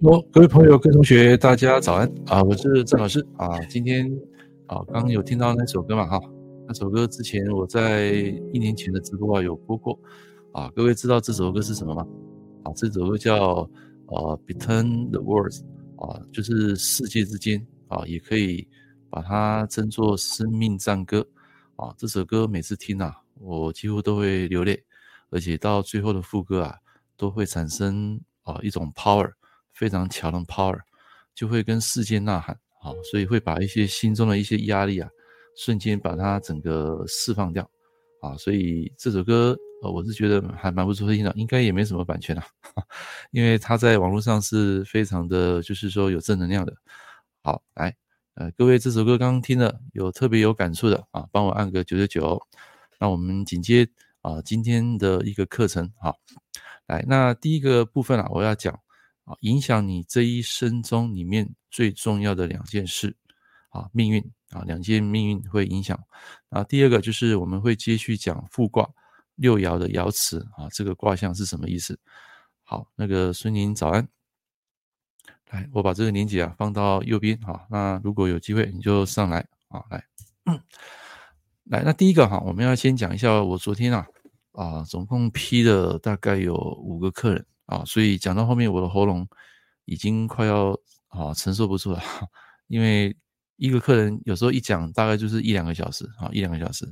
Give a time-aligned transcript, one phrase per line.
[0.00, 2.40] 各位朋友、各位同学，大家早安啊！
[2.44, 3.58] 我是郑老师啊。
[3.68, 4.08] 今天
[4.66, 6.06] 啊，刚有听到那首歌嘛？
[6.06, 6.20] 哈，
[6.68, 8.12] 那首歌之前我在
[8.52, 9.98] 一年前的直播啊有播过
[10.52, 10.70] 啊。
[10.76, 12.06] 各位知道这首歌是什么吗？
[12.62, 13.68] 啊，这首歌叫
[14.06, 15.62] 呃《Between the Worlds》
[16.06, 18.68] 啊，就是世界之间啊，也可以
[19.10, 21.26] 把它称作生命战歌
[21.74, 21.92] 啊。
[21.96, 24.80] 这首歌每次听啊，我几乎都会流泪，
[25.30, 26.76] 而且到最后的副歌啊，
[27.16, 29.28] 都会产生啊一种 power。
[29.78, 30.80] 非常强的 power，
[31.34, 35.08] 就会跟世界呐喊啊，所以会把一些心中的一些压力啊，
[35.56, 37.62] 瞬间把它整个释放掉
[38.20, 42.44] 啊，所以这首歌呃，我是觉得还蛮不错听的，应该也没什么版权啊，
[43.30, 46.74] 因为它在网络上是非常的，就是说有正能量的。
[47.44, 47.96] 好，来，
[48.34, 52.42] 呃，各位这首歌刚刚听了有特别有感触的啊，帮我按个九九九。
[52.98, 53.88] 那我们紧接
[54.22, 56.16] 啊今天的一个课程好，
[56.88, 58.76] 来，那第一个部分啊，我要讲。
[59.28, 63.14] 啊，影响你这一生中里面最重要的两件事，
[63.68, 66.02] 啊，命运啊，两件命运会影响。
[66.48, 68.88] 啊，第二个就是我们会继续讲复卦
[69.34, 71.98] 六爻的爻辞啊，这个卦象是什么意思？
[72.62, 74.08] 好，那个孙宁早安，
[75.50, 77.66] 来，我把这个连结啊放到右边哈。
[77.68, 80.02] 那如果有机会你就上来啊，来，
[81.64, 84.06] 来，那第一个哈，我们要先讲一下我昨天啊
[84.52, 87.44] 啊，总共批了大概有五个客人。
[87.68, 89.28] 啊，所以讲到后面，我的喉咙
[89.84, 90.74] 已经快要
[91.08, 92.02] 啊承受不住了，
[92.66, 93.14] 因为
[93.56, 96.90] 一个客人有时候一讲大概就是一两个小时啊，一两个小时，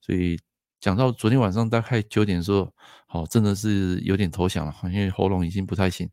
[0.00, 0.36] 所以
[0.80, 2.72] 讲到昨天晚上大概九点的时候，
[3.06, 6.10] 好，真的是有点投降了，因为喉咙已经不太行，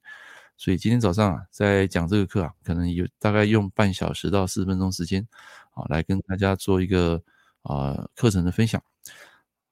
[0.57, 5.27] 所以今天早上啊，在讲这个课啊，可能有大概用半小时到四十分钟时间，
[5.71, 7.19] 啊，来跟大家做一个
[7.63, 8.79] 啊课程的分享。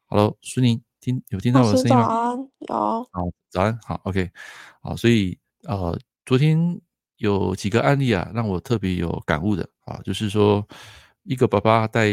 [0.07, 0.90] Hello，苏宁。
[1.01, 2.06] 听有听到我的声音吗？
[2.06, 3.09] 早安，有。
[3.12, 4.31] 好，早安，好，OK，
[4.81, 6.80] 好，所以呃，昨天
[7.18, 10.65] 有几个案例啊，让我特别有感悟的啊，就是说
[11.24, 12.07] 一个爸爸带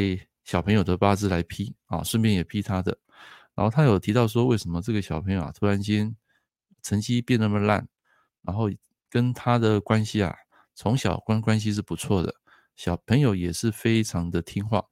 [0.44, 2.96] 小朋友的八字来批啊，顺便也批他的，
[3.54, 6.16] 然后他有提到说，为什么这个小朋友啊突然间
[6.82, 7.86] 成绩变那么烂，
[8.42, 8.70] 然后
[9.10, 10.34] 跟他的关系啊，
[10.74, 12.34] 从小关关系是不错的，
[12.74, 14.82] 小朋友也是非常的听话，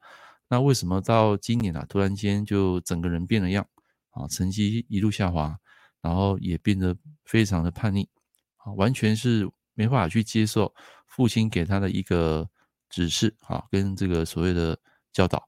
[0.48, 3.66] 那为什么到今年啊，突然间就整个人变了样？
[4.16, 5.54] 啊，成绩一路下滑，
[6.00, 6.96] 然后也变得
[7.26, 8.08] 非常的叛逆，
[8.56, 10.74] 啊，完全是没办法去接受
[11.06, 12.48] 父亲给他的一个
[12.88, 14.78] 指示，啊，跟这个所谓的
[15.12, 15.46] 教导。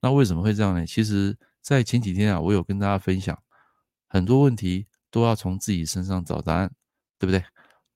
[0.00, 0.86] 那为什么会这样呢？
[0.86, 3.42] 其实，在前几天啊，我有跟大家分享，
[4.06, 6.70] 很多问题都要从自己身上找答案，
[7.18, 7.42] 对不对？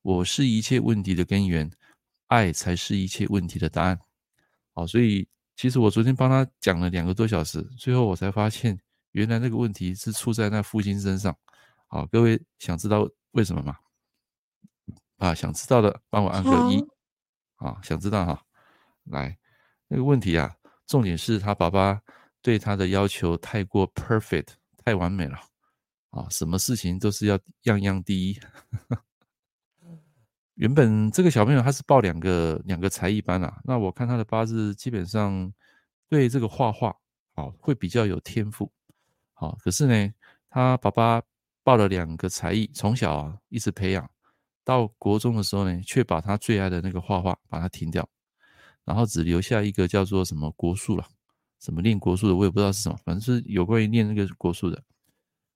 [0.01, 1.71] 我是一切问题的根源，
[2.29, 3.99] 爱才是一切问题的答案。
[4.73, 8.79] 好，所以其实我昨天帮他讲了两个多小时，最后我才发现。
[9.15, 11.37] 原来那个问题是出在那父亲身上，
[11.87, 13.77] 好，各位想知道为什么吗？
[15.19, 16.85] 啊，想知道的帮我按个一，
[17.55, 18.43] 啊，想知道哈，
[19.05, 19.39] 来，
[19.87, 20.53] 那个问题啊，
[20.89, 22.03] 重点是他爸爸
[22.43, 24.49] 对他的要求太过 perfect，
[24.85, 25.39] 太完美了，
[26.11, 28.41] 啊，什么事情都是要样样第一。
[30.55, 35.53] 原本这个小朋友他是报两个两个才艺班啊，那我看他的八字基本上
[36.09, 36.89] 对这个画画，
[37.35, 38.69] 啊，会比较有天赋。
[39.37, 40.15] 好，可是呢，
[40.49, 41.21] 他爸爸
[41.65, 44.09] 报了两个才艺，从小啊一直培养，
[44.63, 48.09] 到国中的时候呢，却把他最爱的那个画画把它停掉，
[48.85, 51.05] 然后只留下一个叫做什么国术了，
[51.61, 54.81] 什么练国术的，我也不知道是什么，反正是有关于练那个国术的。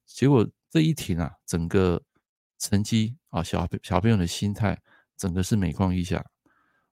[0.06, 2.02] 结果这一停啊，整个
[2.58, 4.76] 成绩啊，小小朋友的心态，
[5.16, 6.24] 整个是每况愈下。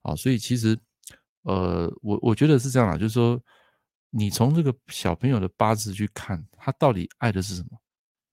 [0.02, 0.78] 啊，所以其实，
[1.42, 3.42] 呃，我我觉得是这样啊，就是说。
[4.16, 7.78] 你从这个小朋友的八字去看，他到底爱的是什么？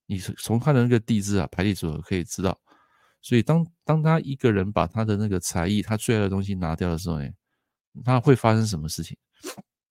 [0.06, 2.58] 你从他的那个地支啊排列组合可以知道。
[3.22, 7.30] 所以当当他一个人把他的那个才艺，他最爱的东西拿掉的时候呢，
[8.04, 9.18] 他会发生什么事情？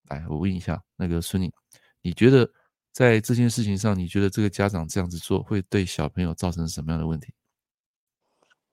[0.08, 1.52] 来，我问一下那个孙宁，
[2.00, 2.50] 你觉得
[2.92, 7.34] 在这件事情上，你觉得这个家长这样子做会对小朋友造成什么样的问题？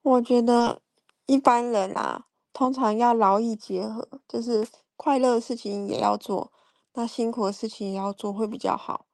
[0.02, 0.82] 我觉得
[1.26, 6.52] 一般人啊，通常要劳逸结合，就是快乐的事情也要做。
[7.00, 9.06] 那辛苦的事情也要做会比较好，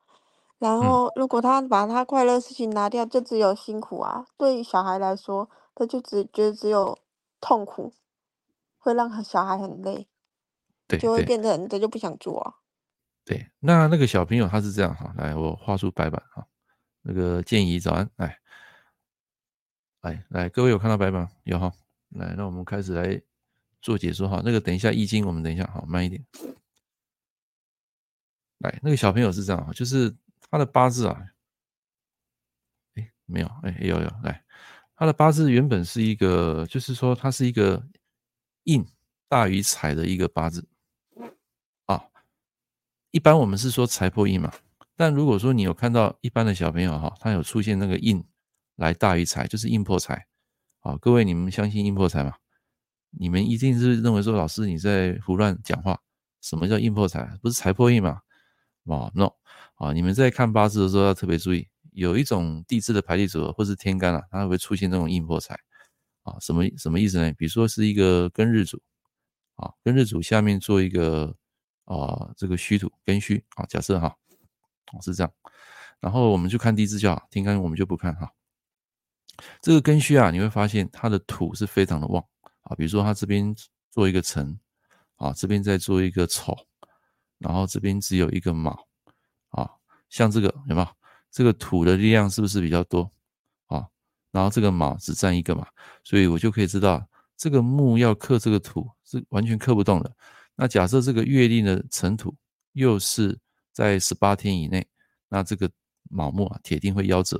[0.57, 4.25] 然后如果他把他快乐的事情拿掉，就只有辛苦啊。
[4.39, 6.97] 对于小孩来说，他就只觉得只有
[7.39, 7.93] 痛苦，
[8.79, 10.07] 会让小孩很累，
[10.87, 12.55] 对，就会变得很，他就不想做啊。
[13.23, 16.47] 对，那那个小朋友他是这样哈，来，我画出白板哈，
[17.03, 18.39] 那个建议早安，来，
[20.01, 21.71] 来来，各位有看到白板有哈？
[22.09, 23.21] 来，那我们开始来
[23.79, 24.41] 做解说哈。
[24.43, 26.25] 那个等一下易经，我们等一下好，慢一点。
[28.59, 30.15] 来，那个小朋友是这样啊，就是
[30.49, 31.21] 他的八字啊，
[32.95, 34.43] 哎，没有，哎，有有，来，
[34.95, 37.85] 他的八字原本是一个，就是说它是一个
[38.63, 38.85] 印
[39.27, 40.67] 大于财的一个八字
[41.85, 42.01] 啊。
[43.11, 44.53] 一般我们是说财破印嘛，
[44.95, 48.23] 但如果说你有看到一般的小朋友哈，他有出现那个印
[48.77, 50.25] 来大于财，就是印破财
[50.79, 50.95] 啊。
[50.97, 52.35] 各位你们相信印破财吗？
[53.17, 55.99] 你们一定是认为说老师你在胡乱讲话。
[56.41, 57.25] 什么叫印破财？
[57.41, 58.21] 不是财破印吗？
[58.85, 59.31] 哦，no
[59.75, 59.91] 啊！
[59.91, 65.59] 你们在看八字的时候要特别注意，有一种地支的排列组合或是天干啊，它会出现这种印破财
[66.21, 66.37] 啊。
[66.39, 67.33] 什么什么意思呢？
[67.33, 68.79] 比如说是一个庚日主
[69.55, 71.35] 啊，庚日主下面做一个
[71.85, 74.15] 啊这个戌土庚戌啊，假设哈，
[75.01, 75.33] 是这样。
[75.99, 78.31] 然后我们就看地支就好，天干我们就不看哈。
[79.61, 82.23] 这个庚戌啊，你会发现它的土是非常的旺
[82.61, 82.75] 啊。
[82.75, 83.55] 比如说它这边
[83.89, 84.59] 做一个辰。
[85.17, 86.53] 啊，这边再做一个丑，
[87.45, 88.87] 然后这边只有一个卯，
[89.49, 89.69] 啊，
[90.09, 90.87] 像这个有没有？
[91.29, 93.03] 这个土的力量是不是比较多？
[93.67, 93.85] 啊，
[94.31, 95.67] 然后这个卯只占一个嘛，
[96.03, 100.11] 所以我就可以知道这个木要克这个土是完全克不动的。
[100.55, 102.35] 那假设这个月令的辰土
[102.71, 103.37] 又是
[103.71, 104.83] 在十八天以内，
[105.29, 105.69] 那这个
[106.09, 107.39] 卯木啊，铁定会夭折。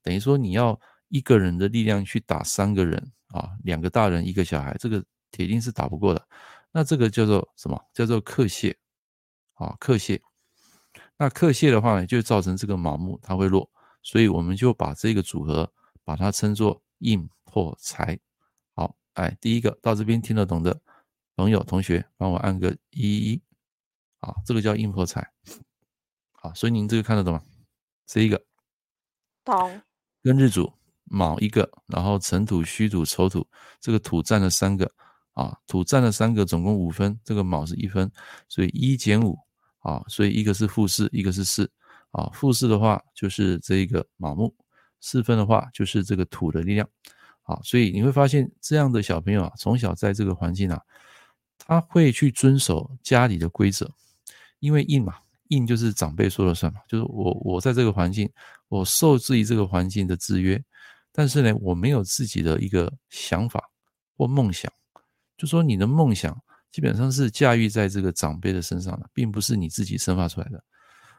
[0.00, 0.78] 等于说你要
[1.08, 6.24] 一个人的力量去打三个人啊，两个大人一个小孩，这个铁定是打不过的。
[6.70, 7.82] 那这个叫做什么？
[7.92, 8.76] 叫做克泄，
[9.60, 10.22] 啊，克泄。
[11.18, 13.70] 那克泄的话呢，就造成这个卯木它会弱，
[14.02, 15.70] 所以我们就把这个组合
[16.02, 18.18] 把它称作印破财。
[18.74, 20.80] 好，哎，第一个到这边听得懂的
[21.36, 23.42] 朋友同学，帮我按个一一。
[24.20, 25.30] 啊，这个叫印破财。
[26.32, 27.42] 好，所以您这个看得懂吗？
[28.06, 28.42] 这一个
[29.44, 29.82] 懂。
[30.22, 30.72] 庚日主
[31.04, 33.46] 卯一个，然后辰土、戌土、丑土，
[33.78, 34.90] 这个土占了三个。
[35.32, 38.10] 啊，土占了三个，总共五分，这个卯是一分，
[38.48, 39.38] 所以一减五
[39.80, 41.70] 啊，所以一个是负四，一个是四
[42.12, 42.30] 啊。
[42.32, 44.54] 负四的话就是这一个卯木，
[45.00, 46.88] 四分的话就是这个土的力量。
[47.42, 50.80] 啊，所以你会发现这样的小朋友啊，从小在这个环境啊，
[51.58, 53.90] 他会去遵守家里的规则，
[54.60, 55.16] 因为印嘛，
[55.48, 58.30] 印就是长辈说了算嘛，就是我我在这个环境，
[58.68, 60.62] 我受制于这个环境的制约，
[61.10, 63.68] 但是呢，我没有自己的一个想法
[64.16, 64.70] 或梦想。
[65.36, 66.40] 就说你的梦想
[66.70, 70.62] 基本上是驾驭在这个长辈的身上的，并不是你自己生发出来的。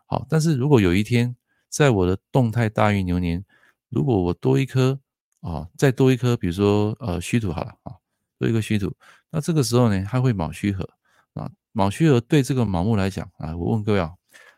[0.05, 1.35] 好，但是如果有一天
[1.69, 3.43] 在我的动态大运流年，
[3.89, 4.99] 如果我多一颗
[5.41, 7.95] 啊，再多一颗，比如说呃戌土好了啊，
[8.37, 8.93] 多一个戌土，
[9.29, 10.87] 那这个时候呢，它会卯戌合
[11.33, 14.13] 啊，卯戌合对这个卯木来讲啊，我问各位啊，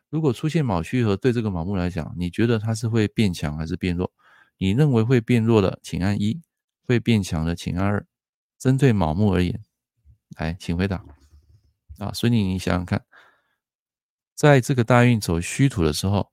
[0.09, 4.11] 如果出现卯戌合对这个卯木来讲，你觉得它是会变强还是变弱？
[4.57, 6.39] 你认为会变弱的，请按一；
[6.85, 8.05] 会变强的，请按二。
[8.59, 9.59] 针对卯木而言，
[10.37, 11.03] 来，请回答。
[11.99, 13.05] 啊，所以你想想看，
[14.33, 16.31] 在这个大运走虚土的时候，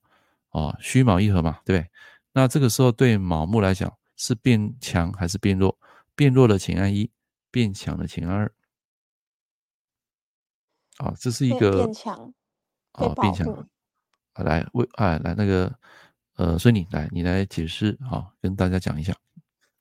[0.50, 1.90] 啊，虚卯一合嘛，对不对？
[2.32, 5.78] 那这个时候对卯木来讲是变强还是变弱？
[6.14, 7.10] 变弱的请按一，
[7.50, 8.52] 变强的请按二。
[10.98, 12.32] 啊，这是一个变强，
[12.92, 13.46] 啊，变强。
[14.32, 15.74] 啊，来为啊，来那个
[16.36, 19.14] 呃，所以你来，你来解释啊，跟大家讲一下。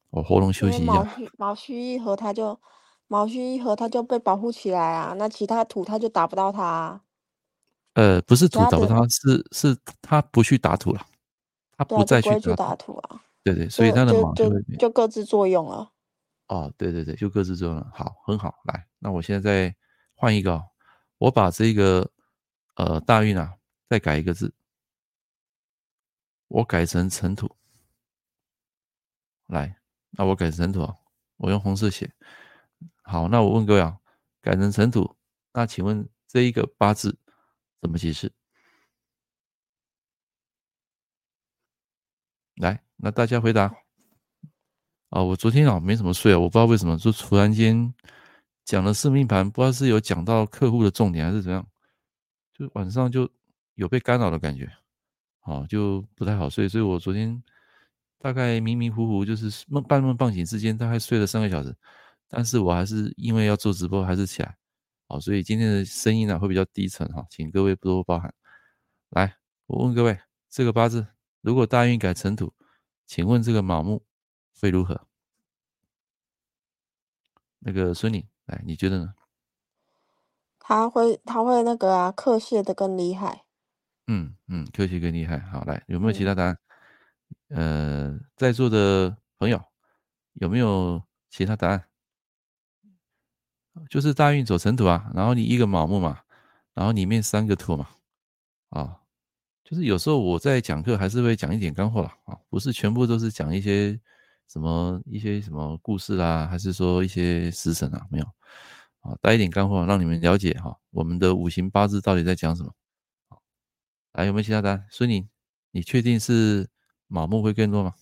[0.10, 1.08] 我喉咙休息一下。
[1.38, 2.60] 卯戌一合，它就
[3.10, 5.14] 卯戌一合，它就被保护起来啊。
[5.18, 7.02] 那其他土它就打不到它啊。
[7.96, 11.06] 呃，不是土打不到它，是是它不去打土了，
[11.76, 13.22] 它不再去打土啊。
[13.44, 15.92] 对对，所以它的毛就会就各自作用了。
[16.48, 17.92] 哦，对对对，就各自作用了。
[17.94, 18.54] 好，很好。
[18.66, 19.76] 来，那我现在再
[20.14, 20.64] 换一个，
[21.18, 22.10] 我把这个
[22.76, 23.56] 呃大运啊
[23.90, 24.54] 再改一个字，
[26.48, 27.50] 我改成尘土。
[29.48, 29.76] 来。
[30.12, 30.92] 那我改成尘土，
[31.38, 32.12] 我用红色写。
[33.10, 33.98] 好，那我问各位啊，
[34.40, 35.16] 改成尘土，
[35.52, 37.18] 那请问这一个八字
[37.82, 38.32] 怎么解释？
[42.58, 43.76] 来，那大家回答。
[45.10, 47.92] 啊，我昨天啊没怎么睡啊，我不知道为什么，就突然间
[48.64, 51.68] 讲了四命盘，不知道是有讲到客户的重点还是怎样，
[52.54, 53.28] 就晚上就
[53.74, 54.72] 有被干扰的感觉，
[55.40, 57.42] 好，就不太好睡，所以我昨天。
[58.22, 61.74] 大概迷迷糊糊，就是梦半梦半醒之间，大概睡了三个小时，
[62.30, 64.56] 但是我还是因为要做直播，还是起来，
[65.08, 68.32] 好，所以今天的声音呢会比较低沉哈，请各位多多包涵。
[69.10, 70.20] 来，我问各位，
[70.50, 71.08] 这个八字
[71.42, 72.54] 如果大运改成土，
[73.08, 74.06] 请问这个卯木
[74.62, 75.08] 会如何？
[77.58, 79.16] 那个孙女，来，你觉得呢？
[80.60, 83.44] 他会，他会那个啊，克泄的更厉害。
[84.06, 85.40] 嗯嗯，克泄更厉害。
[85.40, 86.58] 好，来，有没有其他答案？
[87.50, 89.60] 嗯呃，在座的朋友
[90.34, 91.89] 有没有其他答案？
[93.90, 96.20] 就是大运走尘土啊，然后你一个卯木嘛，
[96.74, 97.88] 然后里面三个土嘛，
[98.70, 99.02] 啊，
[99.64, 104.00] 就是有时候我在讲课还是会讲一点干货了啊，不是全部都是讲一些
[104.48, 108.08] 什么一些什么故事啦，还是说一些食神啊？
[108.10, 108.26] 没有，
[109.02, 112.74] 啊，带一点干货，让你们了解哈，我们的五行八字到底在讲什么？
[113.30, 113.42] 好，
[114.14, 114.86] 来，有没有其他答案？
[114.90, 115.30] 孙宁，
[115.72, 116.68] 你确定是
[117.08, 117.94] 卯木会更多吗？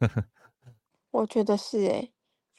[1.10, 2.12] 我觉得是诶，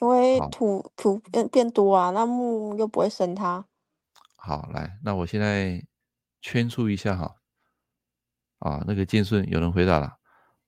[0.03, 3.65] 因为土土变变多啊，那木又不会生它。
[4.35, 5.81] 好，来，那我现在
[6.41, 7.37] 圈出一下哈。
[8.59, 10.17] 啊，那个剑顺有人回答了，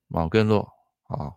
[0.08, 0.70] 卯更弱
[1.08, 1.34] 啊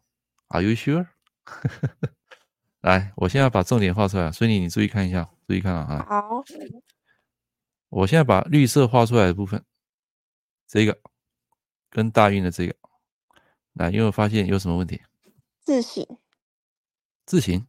[0.47, 1.07] ，Are you sure？
[2.81, 6.05] 来，我现在把重点画出来，所以你你注意看一下，注意看啊。
[6.07, 6.43] 好，
[7.89, 9.63] 我现在把绿色画出来的部分，
[10.67, 10.97] 这个
[11.89, 12.75] 跟大运的这个，
[13.73, 15.01] 来，有没有发现有什么问题？
[15.61, 16.05] 字形，
[17.25, 17.67] 字形，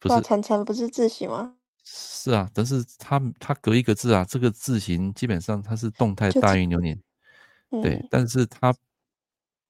[0.00, 1.54] 不是辰辰不是字形吗？
[1.84, 7.00] 是啊，但是它它隔一个字啊，这个字形基本上它是动态大于流年。
[7.70, 8.74] 对，嗯、但是它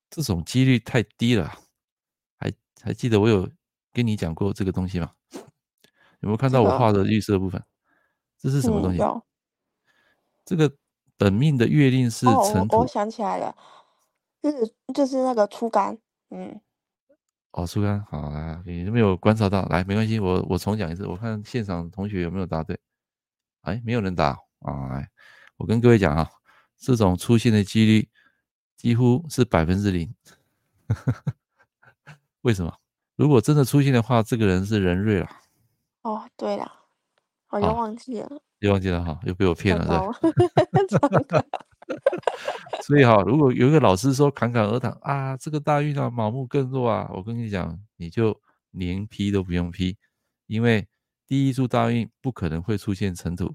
[0.09, 1.53] 这种几率太低了，
[2.39, 3.49] 还还记得我有
[3.93, 5.13] 跟你讲过这个东西吗？
[6.21, 7.63] 有没有看到我画的绿色部分？
[8.39, 9.03] 这是什么东西？
[9.03, 9.23] 嗯、
[10.45, 10.73] 这个
[11.17, 12.77] 本命的月令是辰土。
[12.77, 13.55] 哦，我想起来了，
[14.43, 15.99] 就是就是那个出干，
[16.31, 16.61] 嗯。
[17.53, 19.65] 哦，出干，好来，你有没有观察到？
[19.67, 22.79] 来，没关系，我我重讲一次，我看现场同学有没有答对？
[23.63, 24.89] 哎，没有人答啊！
[24.89, 25.11] 来，
[25.57, 26.31] 我跟各位讲啊。
[26.79, 28.09] 这种出现的几率
[28.75, 30.15] 几乎是百分之零，
[32.41, 32.75] 为什么？
[33.17, 35.29] 如果真的出现的话，这个人是人瑞了。
[36.01, 36.73] 哦，对了，
[37.51, 38.31] 我又忘记了，
[38.61, 39.85] 又忘记了哈，又被我骗了，
[40.89, 41.45] 是吧？
[42.83, 49.97] 所以哈，如果有一个老师说侃侃而谈啊，这个大运啊，卯木更弱啊，我跟你讲，你就连批都不用批，
[50.47, 50.87] 因为
[51.27, 53.55] 第一柱大运不可能会出现辰土。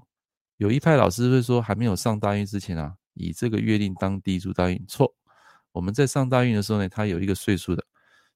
[0.56, 2.96] 有一派老师会说，还没有上大运之前啊。
[3.18, 5.14] 以这个月令当第一柱大运，错。
[5.72, 7.84] 我们在上大运的时候呢，他有一个岁数的。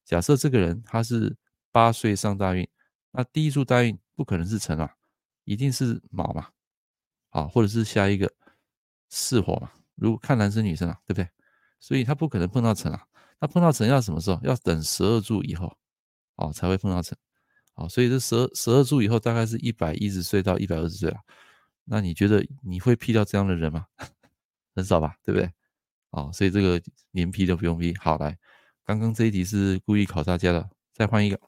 [0.05, 1.37] 假设这个人他是
[1.71, 2.67] 八岁上大运，
[3.11, 4.95] 那第一柱大运不可能是辰啊，
[5.45, 6.49] 一定是卯嘛，
[7.31, 8.31] 啊，或者是下一个
[9.09, 9.71] 巳火嘛。
[10.01, 11.29] 如果看男生女生啊，对不对？
[11.79, 13.07] 所以他不可能碰到辰啊。
[13.39, 14.41] 他碰到辰要什么时候？
[14.43, 15.75] 要等十二柱以后，
[16.37, 17.17] 哦，才会碰到辰。
[17.75, 21.21] 好，所以这十二十二柱以后大概是一百一十岁到一百二十岁啊。
[21.85, 23.87] 那你觉得你会劈掉这样的人吗？
[24.75, 25.51] 很少吧，对不对？
[26.11, 26.81] 哦，所以这个
[27.13, 27.97] 连批都不用批。
[27.99, 28.39] 好，来，
[28.85, 31.41] 刚刚这一题是故意考大家的，再换一个，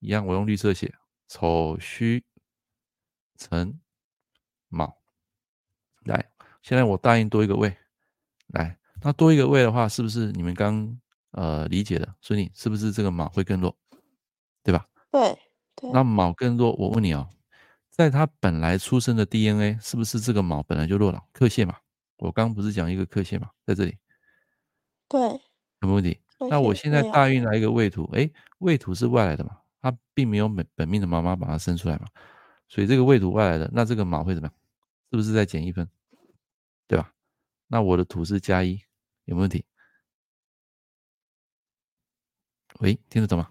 [0.00, 0.92] 一样，我用绿色写，
[1.28, 2.24] 丑戌
[3.36, 3.78] 辰
[4.68, 4.98] 卯。
[6.04, 6.30] 来，
[6.62, 7.76] 现在我大运多一个位，
[8.48, 10.98] 来，那多一个位的话，是不是你们刚
[11.32, 12.14] 呃理解的？
[12.20, 13.74] 所以是不是这个卯会更弱，
[14.62, 14.86] 对吧？
[15.10, 15.38] 对
[15.76, 15.90] 对。
[15.92, 17.28] 那卯更弱，我问你哦，
[17.90, 21.22] 在他本来出生的 DNA 是不是这个卯本来就弱了？
[21.32, 21.76] 克泄嘛？
[22.18, 23.96] 我刚刚不是讲一个克泄嘛，在这里，
[25.08, 26.18] 对，有没问题？
[26.50, 32.06] 那我现在大运来一个未土，哎，未土是外来的嘛，他并没有本本命的妈妈把它生出来嘛，
[32.68, 34.54] 所以这个未土外来的，那这个卯会怎么样？
[35.10, 35.88] 是不是再减一分？
[37.68, 38.80] 那我的土是加一，
[39.24, 39.64] 有没有问题？
[42.80, 43.48] 喂，听得懂吗？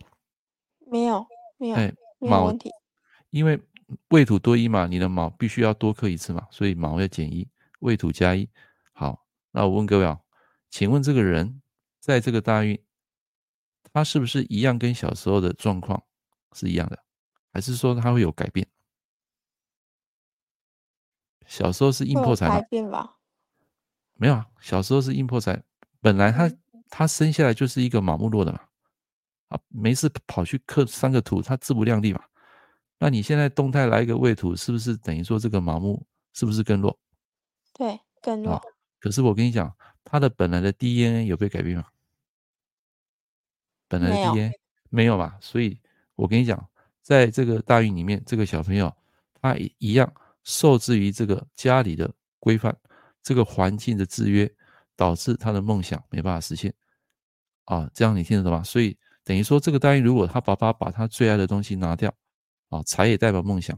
[0.80, 1.26] 没有，
[1.58, 2.72] 没有，哎，没有问题。
[3.30, 3.62] 因为
[4.10, 7.48] 未土多一嘛，你的卯必须要多克一次嘛，所以卯要减一。
[7.80, 8.50] 未土加一，
[8.94, 10.20] 好，那我问各位啊，
[10.72, 11.62] 请问这个人
[12.00, 12.84] 在这个大运，
[13.94, 16.04] 他是不是一样跟小时候的状况
[16.54, 17.04] 是一样的，
[17.54, 18.68] 还是说他会有改变？
[21.46, 22.56] 小时候是硬破财吗？
[22.60, 23.17] 改变吧？
[24.18, 25.62] 没有啊，小时候是硬破财，
[26.02, 26.52] 本来他
[26.90, 28.60] 他生下来就是一个麻木弱的嘛，
[29.50, 32.24] 啊，没事跑去刻三个土，他自不量力嘛。
[33.00, 36.04] 那你现在动态来一个未土，是不是等于说这个麻木
[36.34, 37.00] 是不是更弱？
[37.74, 38.60] 对，更弱。
[39.00, 39.72] 可是我跟你讲，
[40.04, 41.86] 他的本来的 DNA 有被改变吗？
[43.88, 44.52] 本来的 DNA
[44.90, 45.38] 没有吧？
[45.40, 45.80] 所以
[46.16, 46.68] 我跟你讲，
[47.04, 48.92] 在这个大运里面，这个小朋友
[49.40, 50.12] 他一样
[50.44, 52.76] 受制于这个家里的规范，
[53.24, 54.52] 这个环境的制约，
[54.96, 56.74] 导致他的梦想没办法实现。
[57.66, 58.64] 啊，这样你听得懂吗？
[58.64, 62.14] 所以等于说，这个大运如果他爸爸把他最爱的东西拿掉，
[62.70, 63.78] 啊，财也代表梦想。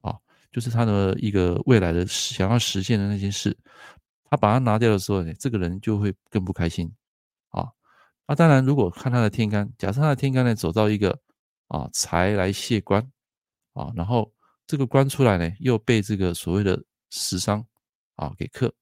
[0.00, 0.18] 啊
[0.52, 3.58] 就是他的一个未来的想要实现的那件事，
[4.30, 6.88] 他把它拿掉的时候呢，这个人就会更不开心
[7.48, 7.68] 啊。
[8.28, 11.18] 那当然，如果看他的天干，假设他的天干呢走到一个
[11.66, 13.02] 啊财来泄官
[13.72, 14.32] 啊，然后
[14.64, 17.66] 这个官出来呢又被这个所谓的食伤
[18.16, 18.72] 啊给克，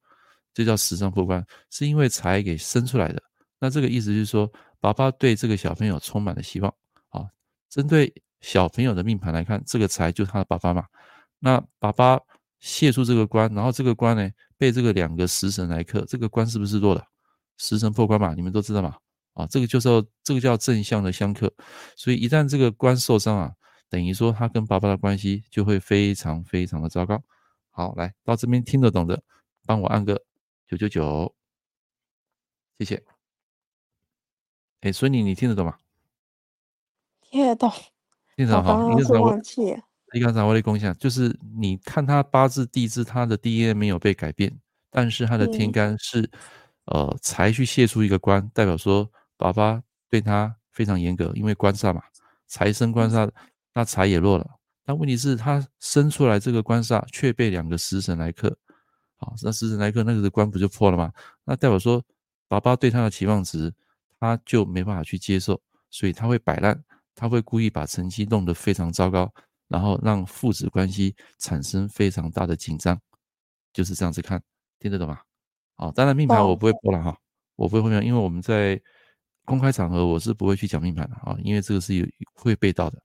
[0.54, 3.22] 这叫食伤破官，是因为财给生出来的。
[3.58, 6.74] 那这个意思就是说，爸爸对这个小朋友充满了希望
[7.10, 7.24] 啊。
[7.68, 10.84] 针对小朋友的命盘来看，这个财就是他的爸爸嘛。
[11.38, 12.20] 那爸爸
[12.60, 17.04] 泄出这个官，然后这个官呢被这个两个食神来克，这个官是不是弱的？
[17.58, 18.96] 食神破官嘛，你们都知道嘛？
[19.34, 19.88] 啊，这个就是
[20.22, 21.52] 这个叫正向的相克，
[21.96, 23.52] 所以一旦这个官受伤啊，
[23.88, 27.22] 等于说他跟爸爸的关系就会非常非常的糟糕。
[27.72, 29.20] 好，来到这边听得懂的，
[29.66, 30.22] 帮我按个
[30.68, 31.34] 九九九，
[32.78, 33.02] 谢谢。
[34.82, 35.76] 哎，孙女，你听得懂吗？
[37.20, 37.72] 听得懂。
[38.36, 38.88] 听得懂哈？
[38.94, 39.80] 你刚才忘记了。
[40.14, 44.56] 你刚才我的共享就是你看他八字地支，他的 DNA 没有被改变，
[44.90, 46.20] 但是他的天干是、
[46.86, 49.10] 嗯、呃财去泄出一个官，代表说。
[49.38, 52.00] 爸爸对他非常严格，因为官煞嘛，
[52.46, 53.28] 财生官煞，
[53.74, 54.48] 那财也弱了。
[54.92, 58.54] 但问题是，他生出来这个官煞却被两个食神来克，
[59.16, 61.10] 好，那食神来克，那个的官不就破了吗？
[61.46, 62.04] 那代表说，
[62.46, 63.72] 爸爸对他的期望值，
[64.20, 66.78] 他就没办法去接受，所以他会摆烂，
[67.14, 69.32] 他会故意把成绩弄得非常糟糕，
[69.66, 73.00] 然后让父子关系产生非常大的紧张，
[73.72, 74.42] 就是这样子看，
[74.78, 75.18] 听得懂吗？
[75.76, 77.16] 好，当然命盘我不会破了哈，
[77.56, 78.78] 我不会破，因为我们在。
[79.44, 83.02] 公开场合我是不会去讲命盘的啊，因为这个是有会被盗的。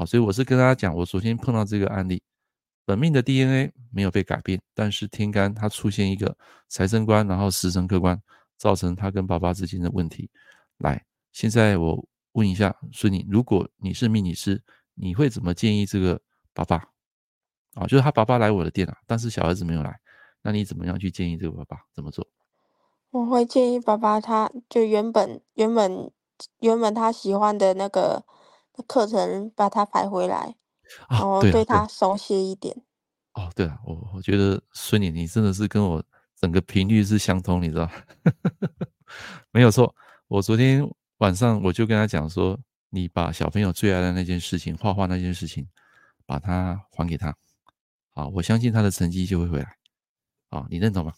[0.00, 2.22] 好，所以我是跟大家讲，我昨天碰到这个案例，
[2.86, 6.34] 本命的 DNA 没有被改变，但是天干它出现一个
[6.68, 8.18] 财生官，然后食神客官，
[8.56, 10.30] 造成他跟爸爸之间的问题。
[10.78, 14.58] 来，现在我问一下孙女，如果你是命理师，
[14.94, 16.18] 你会怎么建议这个
[16.54, 16.76] 爸爸？
[17.74, 20.00] 啊，就是他爸爸来我的店啊，但是小儿子没有来，
[20.40, 22.26] 那你怎么样去建议这个爸爸怎么做？
[23.10, 26.10] 我会建议爸爸，他就原本原本
[26.60, 28.24] 原本他喜欢的那个
[28.86, 30.54] 课程，把他排回来，
[31.08, 32.76] 然后对他熟悉一点。
[33.34, 36.02] 哦，对了，我我觉得孙女，你真的是跟我
[36.36, 37.88] 整个频率是相通，你知道？
[39.52, 39.94] 没有错，
[40.28, 42.58] 我昨天晚上我就跟他讲说，
[42.90, 45.68] 你把小朋友最爱的那件事情，画画那件事情，
[46.26, 47.34] 把它还给他，
[48.14, 49.76] 啊，我相信他的成绩就会回来。
[50.50, 51.12] 好，你认同吗？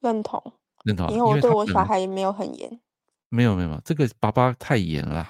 [0.00, 0.52] 认同，
[0.84, 1.10] 认同。
[1.10, 2.80] 因为我对我小孩也没有很严。
[3.30, 5.26] 没有没有，这个爸爸太严了。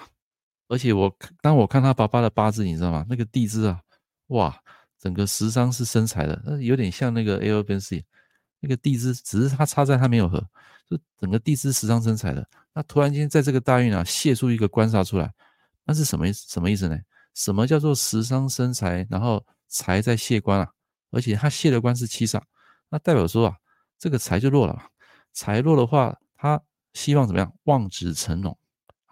[0.69, 3.05] 而且我当我看他爸爸的八字，你知道吗？
[3.09, 3.81] 那个地支啊，
[4.29, 4.57] 哇，
[4.99, 8.05] 整个十伤是生财的，那有点像那个 A O B C，
[8.61, 10.39] 那个地支只是他差在他没有合，
[10.89, 12.47] 就整个地支十伤生财的。
[12.73, 15.33] 那突然间在这个大运啊，泄出一个官煞出来，
[15.85, 16.47] 那是什么意思？
[16.49, 16.99] 什么意思呢？
[17.35, 19.07] 什么叫做十伤生财？
[19.11, 20.69] 然后财在泄官啊，
[21.11, 22.41] 而且他泄的官是七煞，
[22.89, 23.57] 那代表说啊。
[23.97, 24.83] 这个财就弱了嘛，
[25.33, 26.61] 财弱的话，他
[26.93, 27.51] 希望怎么样？
[27.63, 28.59] 望子成龙，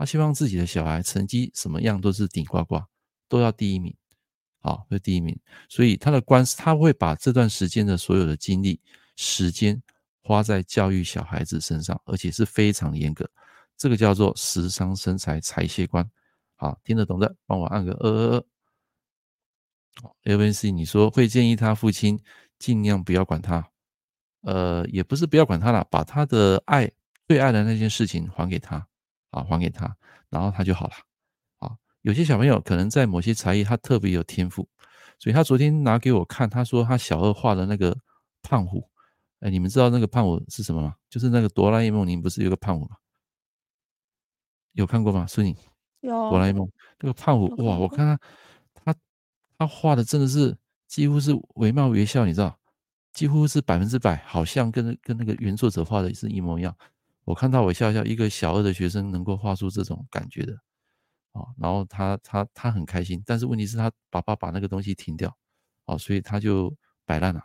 [0.03, 2.83] 他希望自己的小孩成绩什么样都是顶呱呱，
[3.29, 3.95] 都要第一名，
[4.61, 5.38] 好，会第一名。
[5.69, 8.81] 所以他的官司，他会把这段时间的所有的精力、
[9.15, 9.81] 时间
[10.25, 13.31] 花在教育小孩子身上，而且是非常严格。
[13.77, 16.05] 这个叫做食伤生财财泄官。
[16.57, 18.45] 好，听得懂的，帮我按个二二二。
[20.03, 22.21] 好 L V C，你说会建议他父亲
[22.59, 23.65] 尽量不要管他。
[24.41, 26.91] 呃，也不是不要管他了，把他的爱
[27.29, 28.85] 最爱的那件事情还给他，
[29.33, 29.95] 啊，还给他，
[30.31, 30.95] 然后他就好了。
[31.59, 34.66] 啊，有些小朋友可能在某些才艺他特别有天赋，
[35.18, 37.95] 所以他昨天拿给我看，他说他小二画的那个
[38.42, 38.88] 胖虎，
[39.40, 40.95] 哎，你们知道那个胖虎是什么吗？
[41.11, 42.97] 就是那个哆啦 A 梦，你们不是有个胖虎吗？
[44.73, 45.27] 有看过吗？
[45.27, 45.55] 孙颖？
[46.01, 46.12] 有。
[46.31, 48.18] 哆啦 A 梦那个胖虎，哇，我看他
[48.85, 48.95] 他
[49.59, 50.57] 他画的真的是
[50.88, 52.59] 几乎是惟妙惟肖，你知道？
[53.12, 56.75] 几乎是百分之百，好像跟跟那个原作者画的是一模一样。
[57.24, 60.54] 我看到我笑笑，一个小二的学生能够画出这种感觉的，
[61.32, 65.37] 啊，然后他他他很开心，但是问题是他爸爸把那个东西停掉，
[65.85, 67.40] 啊，所以他就摆烂了，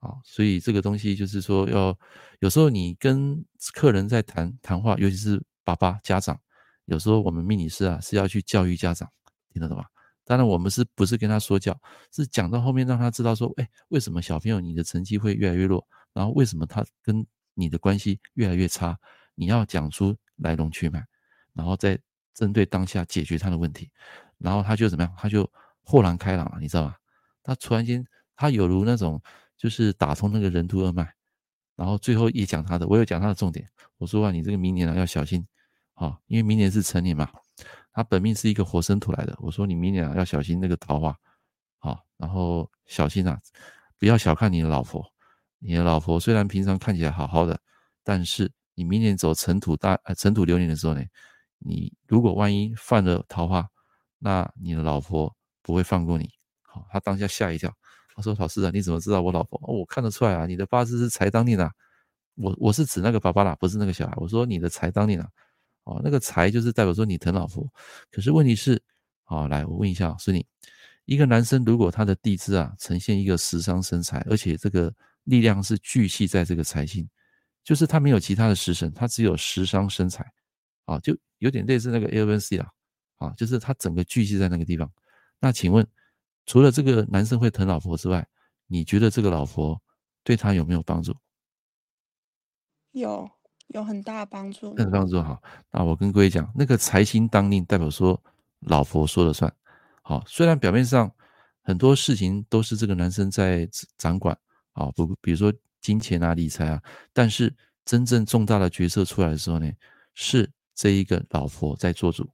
[0.00, 1.98] 啊，所以这个东西就是说要
[2.40, 6.38] 有时候你跟客人在谈谈话，尤其是爸爸家长，
[6.84, 9.10] 有时候我们命理师啊是要去教育家长，
[9.52, 9.84] 听得懂吗？
[10.24, 11.74] 当然，我们是不是跟他说教，
[12.12, 17.26] 是讲到后面让他知道说，哎，为什么小朋友你的成绩会越来越弱，然后为什么他跟
[17.58, 18.96] 你的关系越来越差，
[19.34, 21.04] 你要讲出来龙去脉，
[21.52, 21.98] 然后再
[22.32, 23.90] 针对当下解决他的问题，
[24.38, 25.50] 然后他就怎么样，他就
[25.82, 26.94] 豁然开朗了，你知道吗？
[27.42, 29.20] 他突然间，他有如那种
[29.56, 31.12] 就是打通那个任督二脉，
[31.74, 35.44] 然后最后也讲他的，我有讲他的重点，我说啊，你这个明年啊要小心
[35.94, 37.28] 啊，因为明年是成年嘛。
[37.92, 41.18] 他本命是一个火生土来的，我说你明年啊要小心那个桃花，
[41.78, 43.40] 好，然后小心啊，
[43.98, 45.04] 不要小看你的老婆，
[45.58, 47.58] 你的老婆虽然平常看起来好好的，
[48.04, 51.02] 但是你明年走尘土大呃尘土流年的时候呢，
[51.58, 53.68] 你如果万一犯了桃花，
[54.18, 56.30] 那你的老婆不会放过你。
[56.62, 57.72] 好，他当下吓一跳，
[58.14, 59.58] 他说老师啊，你怎么知道我老婆？
[59.64, 61.70] 哦，我看得出来啊，你的八字是财当令啊，
[62.36, 65.28] 我我是指那个爸爸啦，不是那个小孩，我说你的财当令啊。
[65.84, 67.66] 哦，那个财就是代表说你疼老婆，
[68.10, 68.78] 可是问题是，
[69.24, 70.44] 好，来我问一下，是你
[71.06, 74.94] 一个男生，如果他的地支啊呈现一个食伤生财，而且这个
[75.28, 77.08] 力量是聚气在这个财星，
[77.62, 80.24] 就是他没有其他的食神，他只有食伤生财，
[80.86, 82.70] 啊，就有点类似那个 A N C 啦，
[83.18, 84.90] 啊，就是他整个聚集在那个地方。
[85.38, 85.86] 那请问，
[86.46, 88.26] 除了这个男生会疼老婆之外，
[88.66, 89.80] 你觉得这个老婆
[90.24, 91.14] 对他有没有帮助？
[92.92, 93.30] 有，
[93.68, 94.74] 有很大帮助。
[94.74, 98.20] 很大帮助好，那我跟各位讲，那个财星当令代表说
[98.60, 99.52] 老婆说了算。
[100.02, 101.12] 好，虽然表面上
[101.62, 104.36] 很多事情都是这个男生在掌管，
[104.78, 109.70] 啊，不，比如说金钱啊、理财啊，但是真正重大的决策出来的时候呢，
[110.14, 112.28] 是这一个老婆在做主。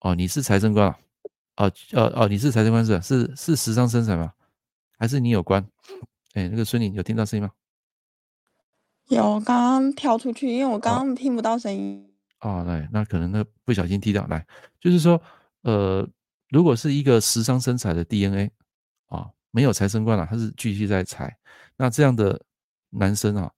[0.00, 0.98] 哦，你是财政官啊？
[1.56, 3.00] 哦，哦，哦，你是财政官是吧？
[3.00, 4.32] 是是时尚生财吗？
[4.98, 5.64] 还是你有关？
[6.34, 7.50] 哎，那个孙女有听到声音吗？
[9.08, 12.12] 有，刚刚跳出去，因为我刚刚听不到声音。
[12.40, 14.26] 哦，来，那可能那不小心踢掉。
[14.26, 14.46] 来，
[14.80, 15.20] 就是说。
[15.62, 16.08] 呃，
[16.48, 18.50] 如果是一个时尚生财的 DNA
[19.08, 21.36] 啊，没有财生官了，他是继续在财，
[21.76, 22.40] 那这样的
[22.90, 23.50] 男生啊，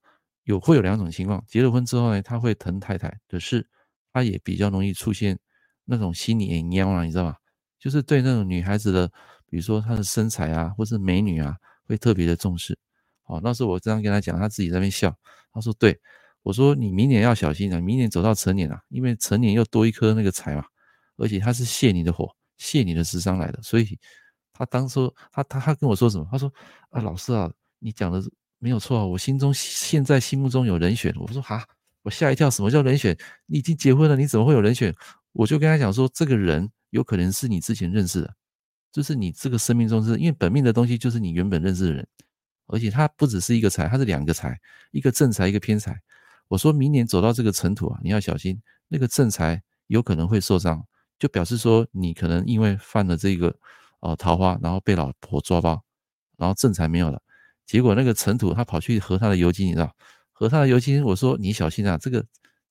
[0.44, 3.66] 有会有两种情况，结了婚之后呢，他会疼太太，可是
[4.12, 5.38] 他也比较容易出现
[5.84, 7.36] 那种心理也娘啊，你知道吗？
[7.78, 9.08] 就是对那种女孩子的，
[9.46, 12.78] 比如说她的身材啊，或是美女啊，会特别的重视。
[13.24, 15.12] 好，那时候我这样跟他讲，他自己在那边笑，
[15.52, 16.00] 他说：“对，
[16.42, 20.64] 我说你明年要小心啊，明年走到成年啊，因为成年又多一颗那个财嘛。”
[21.18, 23.98] 而且他是泄你的火，泄你的食伤来的，所以
[24.52, 26.26] 他当初他他他跟我说什么？
[26.30, 26.52] 他说
[26.90, 28.22] 啊，老师啊，你讲的
[28.58, 31.14] 没有错啊，我心中现在心目中有人选。
[31.18, 31.64] 我说哈，
[32.02, 33.16] 我吓一跳，什么叫人选？
[33.46, 34.94] 你已经结婚了，你怎么会有人选？
[35.32, 38.34] 我就跟他讲说，这个人有可能是你之前认识的，
[38.92, 42.06] 就是你这个生命中是因为本命的东西就是你原本认识的人，
[42.66, 44.60] 而且他不只是一个财，他是两个财，
[44.90, 45.98] 一个正财，一个偏财。
[46.48, 50.84] 我说明年走到这个尘土啊，你要小心那个正财有可能会受伤。
[51.18, 53.56] 就表示说，你可能因为犯了这个，
[54.02, 55.82] 哦，桃花，然后被老婆抓包，
[56.36, 57.22] 然后正财没有了，
[57.64, 59.90] 结果那个尘土他跑去和他的油金，你知道？
[60.32, 62.24] 和他的油金，我说你小心啊，这个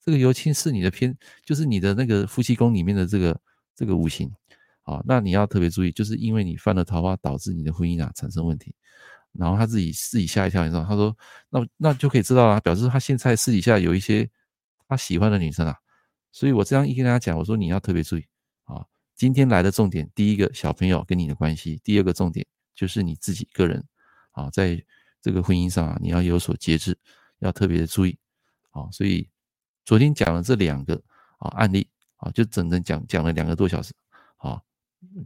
[0.03, 3.39] 这个油金是你的偏，就是你的那个夫妻宫里面的这个
[3.75, 4.29] 这个五行，
[4.83, 8.75] 啊，那你要特别注意，就是因为你犯了桃花，导致你的婚姻啊产生问题。
[9.31, 10.83] 然后他自己自己吓一跳，你知道？
[10.83, 11.17] 他说，
[11.49, 14.29] 那那就可以知道啊，表示他现在私底下有一些
[14.89, 15.73] 他喜欢的女生啊，
[16.33, 18.25] 所以我这样一跟他讲，我说你要特别注意。
[19.21, 23.85] 今天来的重点，第一个小朋友跟你的关系，第二个重点就是你自己个人
[24.31, 24.83] 啊，在
[25.21, 26.97] 这个婚姻上啊，你要有所节制，
[27.37, 28.17] 要特别的注意。
[28.71, 29.29] 啊，所以
[29.85, 30.99] 昨天讲了这两个
[31.37, 33.93] 啊案例啊，就整整讲讲了两个多小时
[34.37, 34.59] 啊，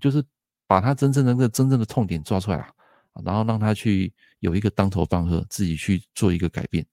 [0.02, 0.22] 就是
[0.68, 2.68] 把他真正的那个真正的痛点抓出来了，
[3.24, 6.86] 然后让他去有一个当头棒喝，自己去做一个改变。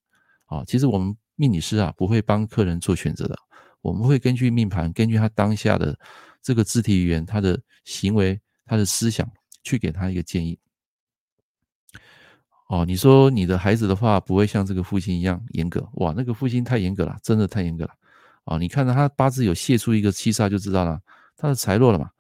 [0.47, 3.37] 啊，其实我们命理师啊，不会帮客人做选择的，
[3.81, 5.99] 我们会根据命盘，根据他当下的。
[6.43, 9.31] 这个肢体语言，他的行为，他的思想，
[9.63, 10.59] 去给他一个建议。
[12.69, 17.95] 哦，你说你的孩子的话，不会像这个父亲一样严格，哇，那个父亲太严格了，真的太严格了。
[18.45, 21.01] 哦，你看到他八字有泄出一个七杀，就知道了，
[21.37, 22.11] 他的财弱了嘛。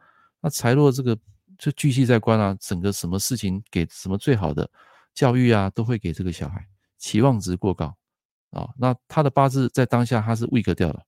[0.40, 1.18] 那财弱这个
[1.58, 4.70] 就巨细在官啊，整个什么事情给什么最好的
[5.14, 6.64] 教育啊，都会给这个小孩，
[6.98, 7.96] 期望值过高
[8.50, 8.68] 啊。
[8.76, 11.02] 那他的八字在当下他是 weak 掉了。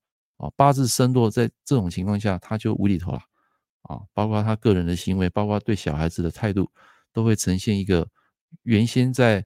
[0.45, 3.21] 啊，八字身弱，在这种情况下，他就无厘头了
[3.85, 4.03] 啊！
[4.13, 6.71] 包括他个人的行为，包括对小孩子的态度，
[7.15, 8.07] 都会呈现一个
[8.65, 9.43] 原先在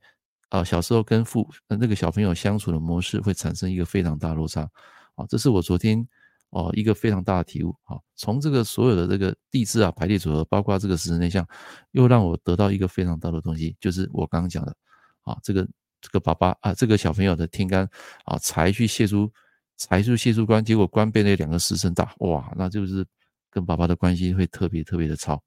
[0.48, 4.68] 啊小时候跟父那个小朋友相处的模式，会产生一个非常大落差
[5.14, 5.24] 啊！
[5.28, 6.04] 这是我昨天
[6.50, 7.96] 哦一个非常大的体悟啊！
[8.16, 11.46] 从这个所有的这个地支啊排列组合，包括这个时辰内象，
[11.92, 14.74] 又让我得到一个非常大的东西，就是我刚刚讲的
[15.22, 15.62] 啊，这个
[16.00, 17.88] 这个爸爸啊，这个小朋友的天干
[18.24, 19.30] 啊财去泄出。
[19.78, 23.06] 财数泄出官，结果官被那两个食神打，哇，那就是
[23.48, 25.40] 跟爸爸的关系会特别特别的差，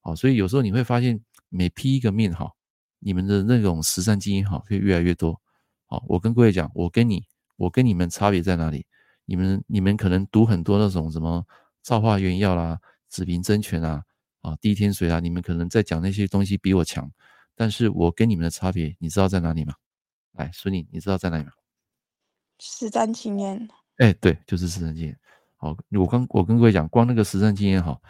[0.00, 2.50] 好，所以有时候你会发现每批一个命哈，
[2.98, 5.40] 你们的那种食伤基因哈会越来越多，
[5.86, 7.24] 好，我跟各位讲，我跟你，
[7.56, 8.84] 我跟你们差别在哪里？
[9.24, 11.46] 你们你们可能读很多那种什么
[11.82, 14.02] 造化元曜啦、子平真诠啊、
[14.40, 17.08] 啊地天水啊，你们可能在讲那些东西比我强，
[17.54, 19.74] 但是我跟你们的差别，你知道在哪里吗？
[20.32, 21.52] 来，孙女，你知道在哪里吗？
[22.58, 25.18] 实战经验，哎，对，就是实战经验。
[25.56, 28.00] 好，我刚我跟各位讲，光那个实战经验哈，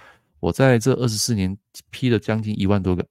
[0.41, 1.57] 我在这二十四年
[1.91, 3.07] 批了将近一万多个，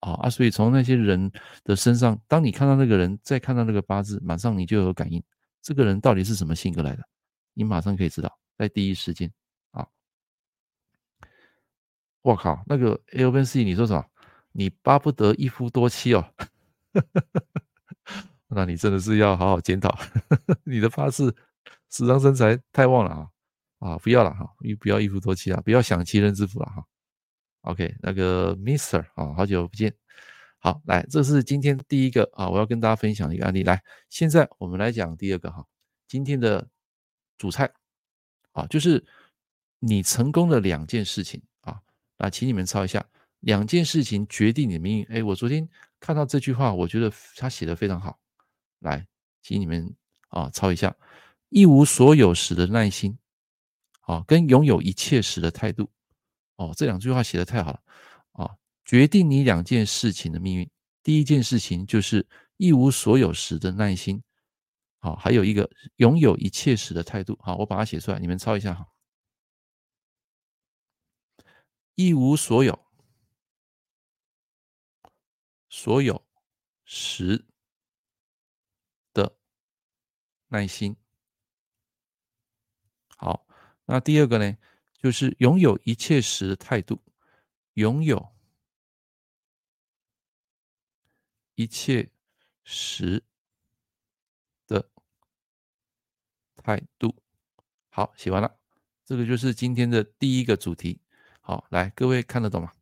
[0.00, 1.30] 啊啊，所以从那些人
[1.64, 5.22] 的身上，当你看到那个人，再看到那个八字，马上你就有感应，
[5.60, 7.04] 这个人到底是什么性格来的，
[7.54, 9.30] 你马上可以知道，在第一时间
[9.72, 9.86] 啊。
[12.22, 14.04] 我靠，那个 A1C，你说什么？
[14.52, 16.24] 你巴不得一夫多妻哦。
[18.50, 19.96] 那你真的是要好好检讨，
[20.64, 21.34] 你的八字
[21.88, 23.30] 食伤生财太旺了啊！
[23.78, 24.46] 啊，不要了哈，
[24.78, 26.84] 不要一夫多妻啊，不要享其人之福了哈。
[27.62, 29.94] OK，那个 Mister 啊，好久不见。
[30.58, 33.62] 好，来，这是今天第一个啊，我要跟大家分享一个案例。
[33.62, 35.64] 来，现在我们来讲第二个哈，
[36.06, 36.68] 今天的
[37.38, 37.70] 主菜
[38.52, 39.02] 啊，就是
[39.78, 41.80] 你成功的两件事情啊，
[42.18, 43.02] 那请你们抄一下，
[43.40, 45.06] 两件事情决定你的命运。
[45.08, 45.66] 哎，我昨天
[45.98, 48.18] 看到这句话，我觉得他写得非常好，
[48.80, 49.06] 来，
[49.40, 49.96] 请你们
[50.28, 50.94] 啊抄一下，
[51.48, 53.16] 一无所有时的耐心，
[54.00, 55.88] 啊，跟拥有一切时的态度，
[56.56, 57.82] 哦，这两句话写的太好了，
[58.32, 60.68] 啊，决定你两件事情的命运。
[61.02, 62.26] 第一件事情就是
[62.58, 64.22] 一无所有时的耐心，
[64.98, 68.86] 好，还有一个拥有一切时的态度，好，我把它写出来，你们抄一下哈。
[71.94, 72.78] 一无所有，
[75.68, 76.24] 所有
[76.84, 77.46] 时
[79.12, 79.36] 的
[80.50, 80.94] 耐心，
[83.16, 83.46] 好，
[83.86, 84.56] 那第二个呢，
[84.98, 87.02] 就是拥有一切时的态度，
[87.74, 88.30] 拥有。
[91.56, 92.10] 一切
[92.64, 93.22] 时
[94.66, 94.90] 的
[96.56, 97.14] 态度，
[97.90, 98.58] 好，写完了。
[99.04, 101.02] 这个就是今天的第一个主题。
[101.42, 102.72] 好，来，各位看得懂吗？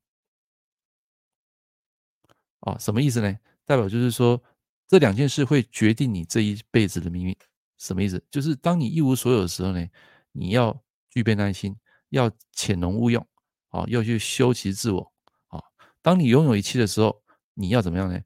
[2.61, 3.37] 哦，什么意思呢？
[3.64, 4.40] 代表就是说，
[4.87, 7.37] 这两件事会决定你这一辈子的命运。
[7.79, 8.23] 什么意思？
[8.31, 9.88] 就是当你一无所有的时候呢，
[10.33, 10.79] 你要
[11.11, 11.77] 具备耐心，
[12.11, 13.27] 要潜龙勿用，
[13.69, 15.12] 啊，要去修习自我，
[15.47, 15.62] 啊，
[16.03, 17.23] 当你拥有一切的时候，
[17.55, 18.21] 你要怎么样呢？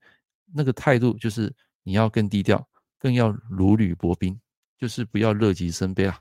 [0.54, 2.66] 那个态度就是你要更低调，
[2.98, 4.38] 更要如履薄冰，
[4.78, 6.18] 就是不要乐极生悲啊。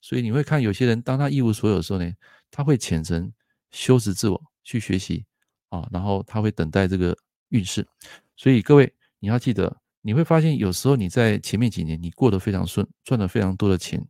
[0.00, 2.12] 所以你会看有些人，当他一无所有的时候呢，
[2.50, 3.32] 他会虔诚
[3.70, 5.24] 修持自我去学习
[5.70, 7.16] 啊，然后他会等待这个
[7.48, 7.86] 运势。
[8.36, 9.74] 所以各位你要记得，
[10.06, 14.06] 你会发现有时候你在前面几年你过得非常顺，赚了非常多的钱，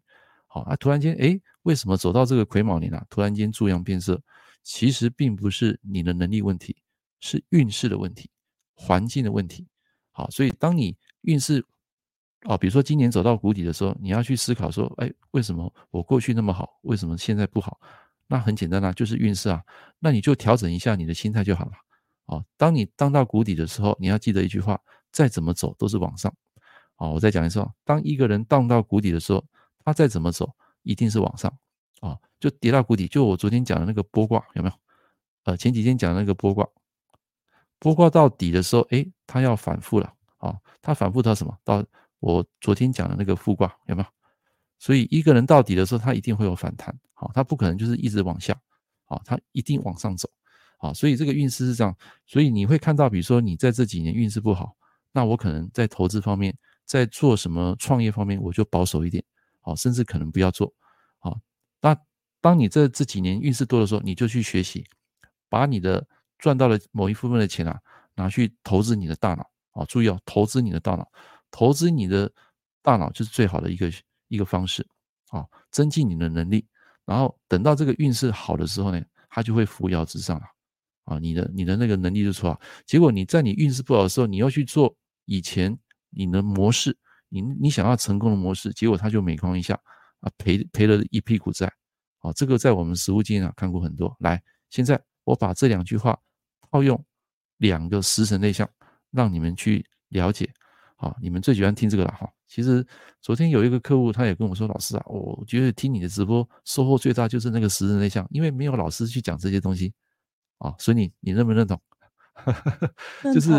[0.48, 4.20] 好啊，突然间哎，为什么走到这个癸卯年啊，突然间诸阳变色？
[4.64, 6.76] 其实并不是你的能力问题，
[7.20, 8.28] 是运势的问题。
[8.76, 9.68] 环境的问题，
[10.10, 11.64] 好，所以当你运势
[12.42, 17.78] 哦，比如说今年走到谷底的时候，你要去思考说，哎，为什么我过去那么好，为什么现在不好？
[18.26, 19.62] 那很简单啊，就是运势啊，
[20.00, 21.72] 那你就调整一下你的心态就好了。
[22.26, 24.80] 哦，当你当到谷底的时候，你要记得一句话：
[25.14, 26.34] 再怎么走都是往上。
[26.96, 29.42] 啊，我再讲一次，当一个人荡到谷底的时候，
[29.84, 31.50] 他再怎么走一定是往上。
[32.00, 34.74] 啊，就跌到谷底，就我昨天讲的那个剥卦有没有？
[35.44, 36.68] 呃，前几天讲的那个剥卦。
[37.80, 40.56] 剥卦到底的时候，哎，它要反复了啊！
[40.82, 41.56] 它反复到什么？
[41.64, 41.84] 到
[42.18, 44.08] 我昨天讲的那个复卦有没有？
[44.78, 48.54] 所以一个人到底的时候，他一定会有反弹，好，他不可能就是一直往下，
[49.06, 50.28] 好，他一定往上走，
[50.78, 51.96] 好，所以这个运势是这样。
[52.26, 54.76] 所以你会看到，比如说你在这几年运势不好，
[55.14, 59.24] 那我可能在投资方面，在做什么创业方面，我就保守一点，
[59.62, 60.70] 好，甚至可能不要做，
[61.18, 61.40] 好。
[61.80, 61.96] 那
[62.42, 64.84] 当你这这几年运势多的时候，你就去学习，
[65.48, 66.06] 把你的。
[66.36, 67.80] 赚到了某一部分的钱啊，
[68.16, 69.84] 拿去投资你的大脑啊！
[69.86, 71.08] 注意哦，投资你的大脑，
[71.50, 72.30] 投资你的
[72.82, 73.90] 大脑就是最好的一个
[74.28, 74.86] 一个方式
[75.28, 76.66] 啊，增进你的能力。
[77.06, 79.00] 然后等到这个运势好的时候呢，
[79.30, 80.44] 它就会扶摇直上了
[81.04, 81.18] 啊！
[81.18, 82.58] 你的你的那个能力就出来。
[82.84, 84.94] 结果你在你运势不好的时候，你要去做
[85.24, 85.78] 以前
[86.10, 86.96] 你的模式，
[87.28, 89.74] 你你想要成功的模式，结果他就每况愈下
[90.20, 91.72] 啊，赔赔了一屁股债
[92.20, 92.32] 啊！
[92.32, 94.16] 这个在我们实务经验上看过很多。
[94.20, 96.18] 来，现在我把这两句话。
[96.70, 97.00] 套用
[97.58, 98.68] 两个十神内向，
[99.12, 100.52] 让你们去了解。
[100.96, 102.28] 好，你们最喜欢听这个了哈。
[102.48, 102.84] 其实
[103.20, 109.94] 昨天有一个客户，他也跟我说：“老师啊，我觉得听你的直播收获最大就是那个十神内向，因为没有老师去讲这些东西
[110.58, 111.80] 啊。”所以你你认不认同？
[113.32, 113.52] 就是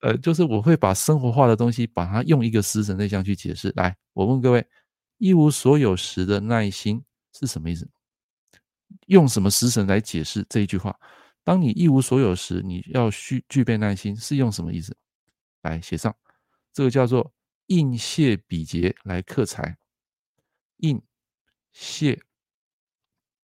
[0.00, 3.72] 呃，就是我会把生活化的东西，把它用一个十神类象去解释。
[3.76, 4.66] 来，我问各位：
[5.18, 7.88] 一无所有时的耐心是什么意思？
[9.06, 10.98] 用什么十神来解释这一句话？
[11.44, 14.96] 当你一无所有时，你要需具备耐心，是用什么意思？
[15.62, 16.14] 来写上，
[16.72, 17.32] 这个叫做
[17.66, 19.76] 应谢比劫来克财。
[20.78, 21.00] 应
[21.72, 22.18] 谢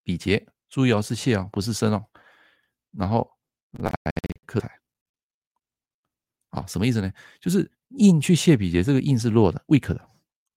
[0.02, 2.04] 比劫，注意哦，是谢哦，不是生哦。
[2.92, 3.30] 然后
[3.72, 3.92] 来
[4.46, 4.78] 克财，
[6.56, 7.12] 啊，什么意思呢？
[7.40, 10.00] 就是应去泄比劫，这个应是弱的，weak 的，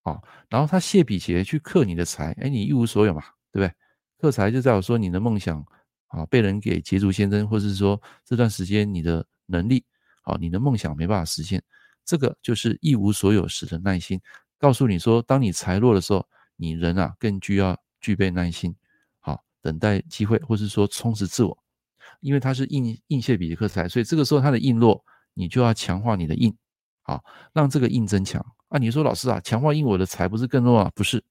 [0.02, 3.74] 啊，然后他泄比劫去克你的财，哎，你一无所有嘛，对不对？
[4.18, 5.64] 克财就代表说你的梦想。
[6.10, 9.84] 啊，被人给捷足先登，或是说这段时间你的能力，
[10.22, 11.62] 啊，你的梦想没办法实现，
[12.04, 14.20] 这个就是一无所有时的耐心。
[14.58, 18.74] 告诉你说，当你财弱的时候，你人啊更需要具备耐心，
[19.20, 21.56] 好，等待机会，或是说充实自我。
[22.18, 26.54] 因为它是应应谢比劫克财，所以这个时候它的应弱，你就要强化你的硬，
[27.02, 27.20] 啊，
[27.52, 28.44] 让这个硬增强。
[28.68, 30.92] 啊，你说老师啊，强化硬我的财不是更弱啊？
[30.94, 31.22] 不是，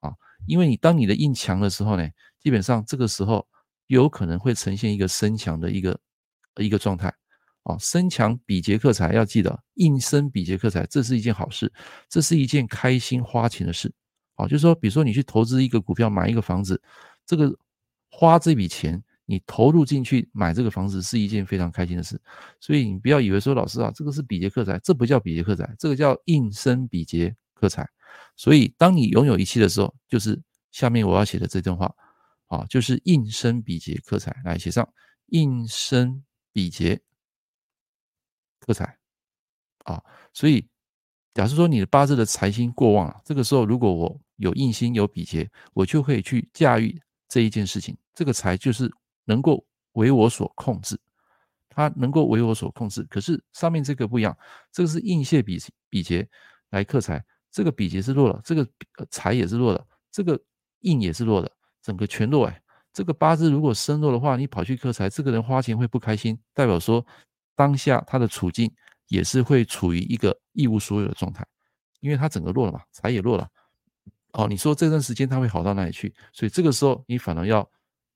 [0.00, 0.12] 啊，
[0.46, 2.08] 因为你当你的硬强的时候呢，
[2.40, 3.46] 基本上这个时候。
[3.90, 5.98] 有可能会呈现一个身强的一个
[6.58, 7.12] 一个状态，
[7.64, 11.72] 啊，身强比劫克财，要记得硬生比劫克财，这是一件好事，
[12.08, 13.92] 这是一件开心花钱的事，
[14.36, 16.80] 啊，就是说，比如说你去投资一个股票，买一个房子，
[17.26, 17.52] 这个
[18.12, 22.20] 花这笔钱，你投入进去买这个房子是一件非常开心的事。
[22.58, 27.88] 所以你不要以为说老师啊，这个是比劫克财，这不叫比劫克财，这个叫应生比劫克财。
[28.34, 30.36] 所以当你拥有一切的时候，就是
[30.72, 31.94] 下面我要写的这段话
[32.48, 34.86] 啊，就是应生比劫克财，来写上
[35.26, 37.00] 应生比劫
[38.58, 38.98] 克财
[39.84, 40.02] 啊，
[40.32, 40.66] 所以。
[41.32, 47.96] 假设说你的八字的财星过旺了，这个时候如果我有印星有比劫，我就可以去驾驭这一件事情。
[48.12, 48.90] 这个财就是
[49.24, 50.98] 能够为我所控制，
[51.68, 53.02] 它能够为我所控制。
[53.10, 54.36] 可是上面这个不一样，
[54.72, 55.58] 这个是应泄比
[55.88, 56.28] 比劫
[56.70, 58.66] 来克财，这个比劫是弱了，这个
[59.10, 60.40] 财也是弱了，这个
[60.80, 61.50] 印也是弱的，
[61.82, 62.62] 整个全弱哎。
[62.92, 67.04] 这个八字如果身弱的话，你跑去克财，这个人花钱会不开心，代表说
[67.54, 68.72] 当下他的处境。
[69.10, 71.44] 也是会处于一个一无所有的状态，
[71.98, 73.48] 因为他整个弱了嘛，财也弱了。
[74.34, 76.14] 哦，你说这段时间他会好到哪里去？
[76.32, 77.68] 所以这个时候你反而要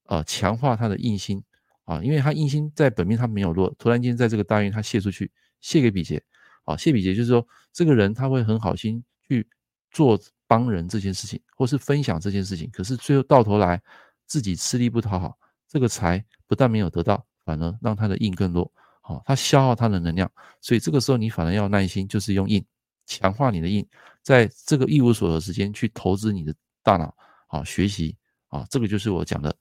[0.05, 1.43] 呃强化他的印心
[1.85, 5.31] 啊，因为他印心在本命他没有弱，突然间在这个大运他泄出去，
[5.61, 6.23] 泄给比劫
[6.65, 9.47] 啊，泄比劫就是说这个人他会很好心去
[9.91, 13.81] 做帮人这件事情，或是分享这件事情，可是最后到头来
[14.27, 15.39] 自己吃力不讨好，
[15.69, 18.71] 这个财不但没有得到，反而让他的印更弱。
[19.01, 20.31] 好，他消耗他的能量，
[20.63, 22.65] 所以这个时候你反而要耐心，就是用印
[23.05, 23.87] 强化你的印，
[24.23, 27.15] 在这个一无所有时间去投资你的大脑，
[27.47, 28.17] 好学习
[28.49, 29.55] 啊，这个就是我讲的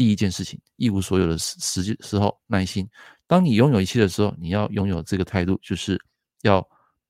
[0.00, 2.88] 第一件事情，一无所有的时时时候耐心。
[3.26, 6.02] 当你拥有一切的时候，你要拥有这个态度，就是
[6.40, 6.66] 要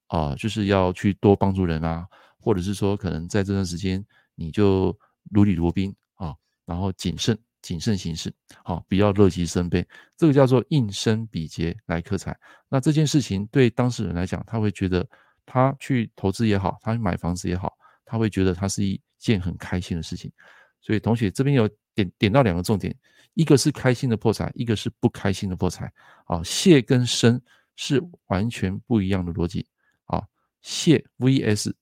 [0.08, 2.04] 啊，就是要去多帮助人啊，
[2.40, 4.92] 或者是说可能在这段时间你就
[5.30, 6.34] 如履如冰啊，
[6.66, 7.38] 然后谨慎。
[7.62, 8.32] 谨慎行事，
[8.64, 9.86] 好，不要乐极生悲，
[10.16, 12.36] 这个叫做应生比劫来克财。
[12.70, 15.06] 那这件事情对当事人来讲，他会觉得
[15.44, 17.72] 他去投资也好，他去买房子也好，
[18.04, 20.32] 他会觉得他是一件很开心的事情。
[20.80, 22.96] 所以同学这边有点点到两个重点，
[23.34, 25.92] 一个是开心的破财，一个是不开心的破财。
[26.24, 27.40] 啊，泄跟生
[27.76, 29.66] 是完全不一样的逻辑。
[30.04, 30.22] 啊，
[30.62, 31.72] 泄 vs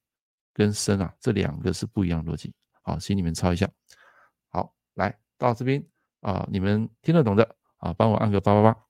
[0.52, 2.52] 跟生啊，这两个是不一样的逻辑。
[2.82, 3.68] 好，请你们抄一下。
[4.48, 5.18] 好，来。
[5.40, 5.80] 到这边
[6.20, 8.84] 啊，你们听得懂的啊，帮我按个八八八。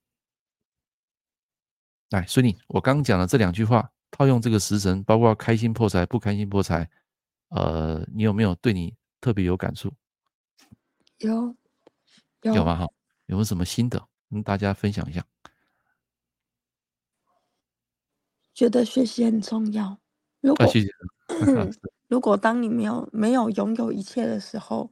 [2.08, 6.88] 来，孙女，我刚讲的这两句话，套用这个时辰，包括开心破财、不开心破财，
[7.50, 9.92] 呃，你有没有对你特别有感触？
[11.18, 11.56] 有，
[12.42, 12.76] 有，有吗？
[12.76, 12.86] 哈，
[13.26, 15.24] 有没有什么心得跟大家分享一下？
[18.54, 19.98] 觉得学习很重要。
[20.40, 20.88] 如果、啊、谢谢
[22.08, 24.90] 如果当你没有没有拥有一切的时候。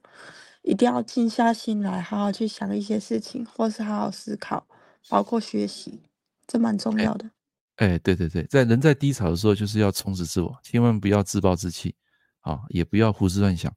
[0.63, 4.67] 一定要静下心来，好好去想一些事情，或是好好思考，
[5.09, 6.03] 包括学习，
[6.45, 7.31] 这蛮重要的。
[7.77, 11.95] 哎、欸，对对对，在人在低潮的时候，就是要充实自我，千万不要自暴自弃，
[12.41, 13.73] 啊，也不要胡思乱想。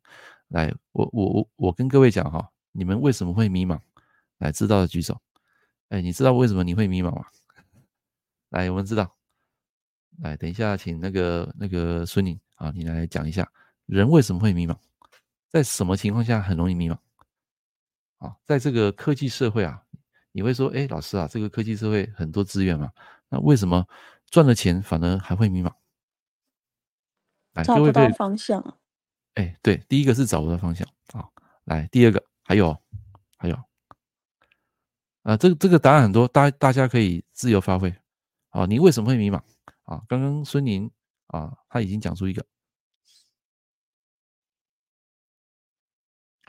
[0.50, 3.80] 来，我我我我跟各位讲哈，你们为什么会迷茫？
[4.38, 5.20] 来，知道的举手。
[5.89, 7.26] 哎、欸，你知道为什么你会迷茫吗？
[8.50, 9.16] 来，我们知道。
[10.20, 13.50] 来，等一下，请那个那个孙宁啊，你来讲一下，
[13.86, 14.76] 人为什么会迷茫？
[15.50, 16.97] 在什么情况下很容易迷茫？
[18.18, 19.84] 啊，在这个科技社会啊，
[20.32, 22.91] 你会说，哎，老师啊，这个科技社会很多资源嘛，
[23.30, 23.88] 那为什么
[24.30, 25.72] 赚了钱反而还会迷茫？
[27.54, 28.78] 来，找不到方向。
[29.40, 31.26] 哎，对，第一个是找不到方向啊。
[31.64, 32.78] 来，第二个还有
[33.38, 33.56] 还有，
[35.24, 37.90] 啊，这个这个答案很多，大大家可以自由发挥。
[38.50, 39.42] 啊，你为什么会迷茫？
[39.84, 40.92] 啊，刚刚孙宁
[41.28, 42.46] 啊，他已经讲出一个。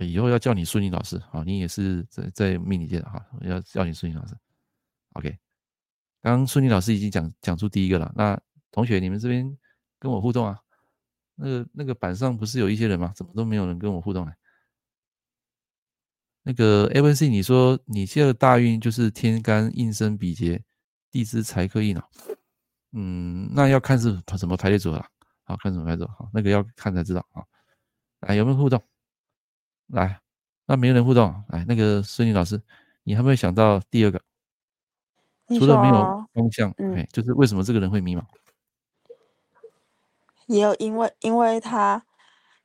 [0.01, 4.37] 以后要叫你孙宁老师啊，你也是在在命理界的哈，要叫你孙宁老师。
[5.13, 5.31] OK，
[6.23, 8.13] 刚刚孙宁老师已经讲讲出第一个了。
[8.17, 8.41] 那
[8.73, 9.57] 同学，你们这边
[10.01, 10.59] 跟我互动啊？
[11.41, 13.13] 那个那个板上不是有一些人吗？
[13.17, 14.33] 怎么都没有人跟我互动呢？
[16.43, 20.63] 那个 ABC，你说你现在大运就是天干应生比劫，
[21.11, 22.05] 地支财克印啊？
[22.93, 25.07] 嗯，那要看是什么排列组合了。
[25.45, 26.15] 好，看什么排列组合？
[26.19, 27.43] 好，那个要看才知道啊。
[28.21, 28.83] 来，有没有互动？
[29.89, 30.21] 来，
[30.67, 31.45] 那没有人互动。
[31.49, 32.61] 来，那个孙宁老师，
[33.03, 34.21] 你还没有想到第二个？
[35.59, 35.95] 除了没有
[36.33, 38.25] 方向，嗯、哎，就是为什么这个人会迷茫？
[40.51, 42.05] 也有因为，因为他，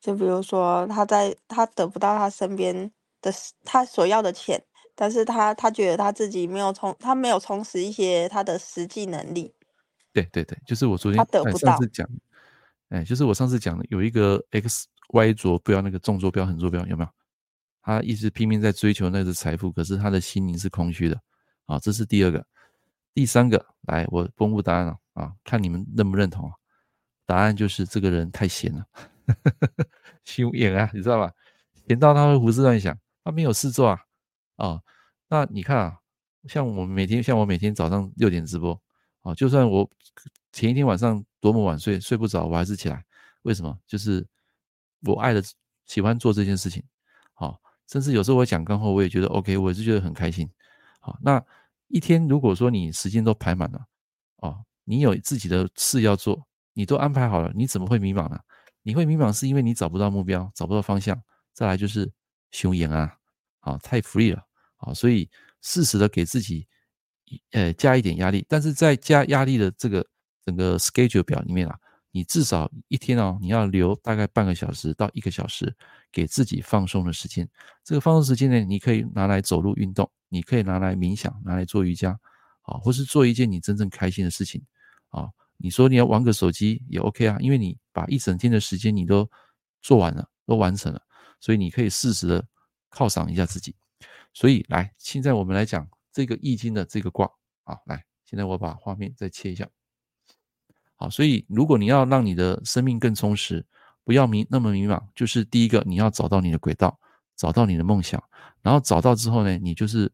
[0.01, 3.31] 就比如说他在他得不到他身边的
[3.63, 4.59] 他所要的钱，
[4.95, 9.53] 但是他他觉得他自己没有充，他没有充实一些他的实际能力。
[10.11, 11.73] 对对对，就是我昨天他得不到。
[11.73, 12.09] 上次讲，
[12.89, 17.09] 哎，就是我上次讲的有一个 X Y 坐标，那个纵坐标、横坐标有没有？
[17.83, 21.21] 他一直拼命在追求那个财富，可是他的心灵是空虚的。
[21.67, 22.43] 啊，这是第二个。
[23.13, 26.51] 第三个，来，我公布答案了啊，看你们认不认同。
[27.25, 28.85] 答案就是这个人太闲了。
[30.23, 31.31] 休演啊，你知道吧？
[31.87, 33.99] 闲到他会胡思乱想，他没有事做啊。
[34.57, 34.83] 哦，
[35.27, 35.99] 那你看啊，
[36.47, 38.79] 像我每天，像我每天早上六点直播，
[39.21, 39.89] 啊，就算我
[40.51, 43.03] 前一天晚上多么晚睡，睡不着，我还是起来。
[43.43, 43.77] 为什么？
[43.85, 44.25] 就是
[45.01, 45.43] 我爱的，
[45.85, 46.83] 喜欢做这件事情。
[47.33, 50.49] 好，甚至有时候我讲干货，我也觉得 OK，我也是觉得很开心。
[50.99, 51.43] 好，那
[51.87, 53.85] 一天如果说你时间都排满了，
[54.37, 58.39] 哦，你有自己的事要做，你都安排好了，你怎么会迷茫呢？
[58.83, 61.19] 你会迷茫是因为你找不到目标，找不到方向。
[61.53, 62.11] 再来就是
[62.51, 63.17] 熊颜啊，
[63.61, 64.43] 啊，太 free 了
[64.77, 65.27] 啊，所以
[65.63, 66.67] 适时的给自己
[67.53, 70.05] 呃加一点压力，但是在加压力的这个
[70.45, 71.75] 整个 schedule 表里面啊。
[72.11, 75.75] 你至少一天哦，你要留大概半个小时到一个小时
[76.13, 77.45] 给自己放松的时间。
[77.83, 82.17] 这个放松时间呢，你可以拿来走路运动，你可以拿来冥想，拿来做瑜伽，
[82.61, 84.63] 啊，或是做一件你真正开心的事情，
[85.09, 89.29] 啊，你说你要玩个手机也 OK 啊，因为你把一整天的时间你都
[89.81, 91.01] 做完了，都完成了，
[91.39, 92.45] 所以你可以适时的
[92.91, 93.75] 犒赏一下自己。
[94.33, 97.29] 所以来，现在我们来讲这个易经的这个卦
[97.63, 99.67] 啊，来，现在我把画面再切一下。
[100.97, 103.65] 好，所以如果你要让你的生命更充实，
[104.03, 106.99] 不要迷那么迷茫，就是第一个你要找到你的轨道，
[107.35, 108.21] 找到你的梦想，
[108.61, 110.11] 然后找到之后呢，你就是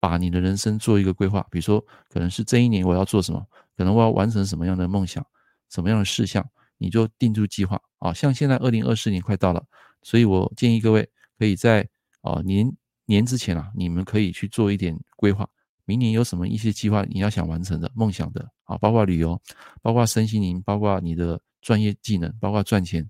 [0.00, 3.44] 把你的人生做一个规划，比如说可能是这一年我要做什么，
[3.76, 5.24] 可能我要完成什么样的梦想，
[5.70, 6.48] 什么样的事项，
[6.78, 8.12] 你就定出计划啊。
[8.12, 9.64] 像现在二零二四年快到了，
[10.02, 11.08] 所以我建议各位
[11.38, 11.88] 可以在
[12.22, 12.72] 啊年
[13.04, 15.48] 年之前啊，你们可以去做一点规划。
[15.84, 19.40] 明年有什么一些计划你要想完成的梦想的啊，包括旅游，
[19.80, 23.08] 包括身心灵，包括你的专业技能，包括赚钱，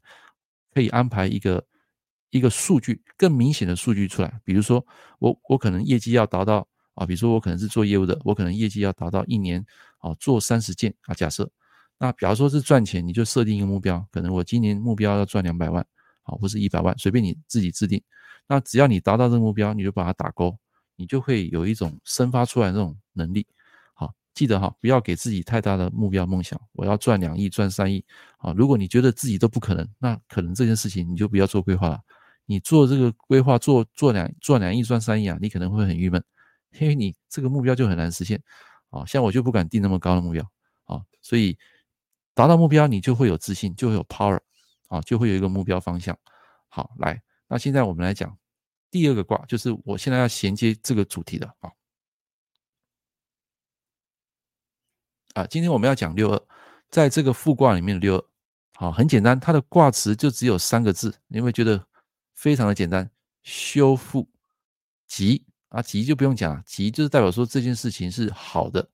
[0.74, 1.64] 可以安排一个
[2.28, 4.40] 一个数据更明显的数据出来。
[4.44, 4.86] 比如说
[5.18, 9.64] 我我可能业绩要达到啊，比如说我可能是做业务的，我可能业绩要达到一年
[9.98, 11.48] 啊做三十件啊，假设
[11.98, 15.86] 那假如说是赚钱，你就设定一个目标，可能我今年目标要赚两百万
[16.24, 18.02] 啊，或是一百万，随便你自己制定。
[18.48, 20.58] 那只要你达到这个目标，你就把它打勾。
[20.98, 23.46] 你就会有一种生发出来这种能力，
[23.92, 26.58] 好，记得哈，不要给自己太大的目标梦想。
[26.72, 28.02] 我要赚两亿、赚三亿，
[28.38, 32.00] 啊，如果你觉得自己都不可能，那可能这件事情你就不要做规划了。
[32.46, 36.24] 你做这个规划，做做两赚两亿、赚三亿啊，你可能会很郁闷，
[36.78, 38.42] 因为你这个目标就很难实现。
[38.90, 40.42] 啊，像我就不敢定那么高的目标，
[40.84, 41.58] 啊，所以
[42.34, 44.40] 达到目标你就会有自信，就会有 power，
[44.88, 46.16] 啊，就会有一个目标方向。
[46.68, 48.36] 好，来，那现在我们来讲。
[48.88, 51.70] 第二个卦就是我现在要衔接这个主题的啊
[55.34, 55.46] 啊！
[55.48, 56.42] 今天我们要讲六二，
[56.88, 58.24] 在这个复卦里面的六二，
[58.74, 61.84] 好，很简单，它的卦辞就只有三个字，你会觉得
[62.34, 63.10] 非常的简单，
[63.42, 64.30] 修复
[65.06, 65.44] 吉
[65.76, 68.88] 啊，吉就不用讲了，吉就是代表说这件事情是好的。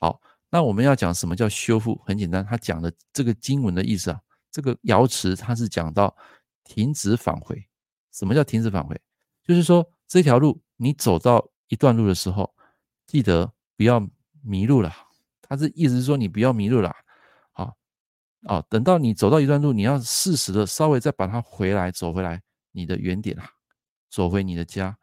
[0.00, 0.18] 好，
[0.48, 2.00] 那我们要讲什么叫修复？
[2.06, 4.18] 很简单，它讲的这个经文的意思啊，
[4.50, 6.16] 这个爻辞它是讲到
[6.64, 7.62] 停止返回。
[8.10, 8.98] 什么叫停止返回？
[9.42, 12.54] 就是说，这条路你走到一段路的时候，
[13.06, 14.00] 记得不要
[14.40, 14.90] 迷路了。
[15.42, 16.90] 他是意思是说，你不要迷路了。
[17.52, 17.76] 好，
[18.46, 22.40] 啊，等到你走到一段路，你要适时的稍微再把它回来，走回来
[22.72, 23.46] 你的原点啊，
[24.08, 24.96] 走回你的家。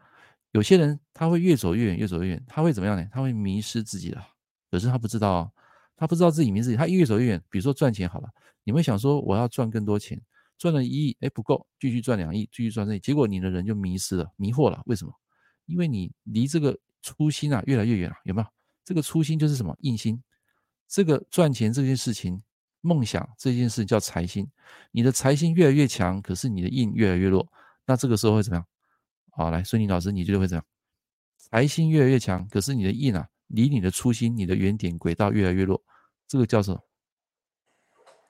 [0.51, 3.07] 有些人他会越走越远，越走越远，他会怎么样呢？
[3.11, 4.27] 他会迷失自己了。
[4.69, 5.51] 可是他不知道，
[5.95, 7.43] 他不知道自己迷失自己，他越走越远。
[7.49, 8.29] 比如说赚钱好了，
[8.63, 10.21] 你会想说我要赚更多钱。
[10.57, 14.79] 赚了一亿，哎，不够，继续赚两亿，继续赚这亿，结果你的人就迷失了，迷惑了。
[14.85, 15.11] 为什么？
[15.65, 18.47] 因为你离这个初心啊越来越远了，有没有？
[18.85, 19.75] 这个初心就是什么？
[19.79, 20.21] 印心。
[20.87, 22.43] 这个赚钱这件事情，
[22.81, 24.47] 梦想这件事叫财心。
[24.91, 27.51] 你的财心越来越强，可是你的印越来越弱，
[27.87, 28.67] 那这个时候会怎么样？
[29.31, 30.65] 好，来，孙宁老师，你觉得会怎样？
[31.37, 35.81] 财星越来越强，可是你的印啊，离你的初心、你的原点轨道越来越弱，
[36.27, 36.79] 这个叫什么？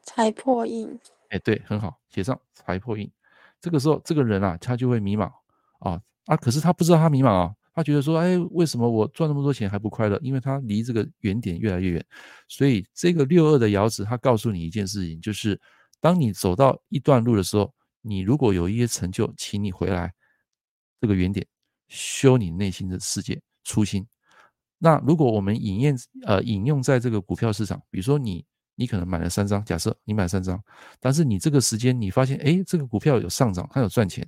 [0.03, 0.99] 财破印。
[1.29, 3.11] 哎，对，很好，写上财破印。
[3.59, 5.31] 这个时候，这个人啊，他就会迷茫
[5.79, 6.37] 啊啊！
[6.37, 10.19] 可是他不知道他迷茫啊，他觉得说，哎，为什么我赚那么多钱还不快乐？
[10.21, 12.05] 因为他离这个原点越来越远。
[12.47, 15.59] 所以，这个六二的爻辞，他告诉你一件事情，就是
[15.99, 17.71] 当你走到一段路的时候，
[18.01, 20.11] 你如果有一些成就，请你回来
[21.01, 21.45] 这个原点，
[21.89, 24.07] 修你内心的世界初心。
[24.77, 28.45] 那如果我们引验呃引用在这个股票市场，比如说你。
[28.75, 30.59] 你可能买了三张，假设你买三张，
[30.99, 34.27] 但是你这个时间你发现，哎，这个股票有上涨，它有赚钱，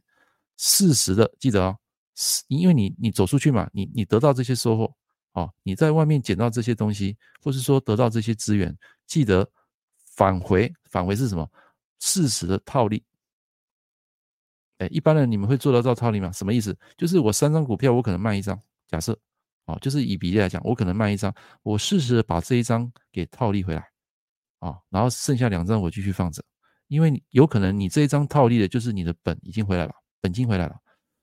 [0.58, 1.76] 适时的记得哦，
[2.50, 4.96] 因为你你走出去嘛，你你得到这些收获，
[5.32, 9.50] 哦，你在外面捡到这些东西，或是说得到这些资源，记得
[10.16, 11.50] 返回，返回是什么？
[12.00, 13.04] 适时的套利。
[14.78, 16.32] 哎，一般人你们会做得到套利吗？
[16.32, 16.78] 什么意思？
[16.98, 19.18] 就是我三张股票，我可能卖一张，假设，
[19.66, 23.88] 哦，就是以比例来讲，我可能卖一张，我适时的把这一张给套利回来。
[24.60, 26.42] 啊，然后剩下两张我继续放着，
[26.88, 30.76] 因为有可能你这一张套利的就是你的本已经回来了，本金回来了。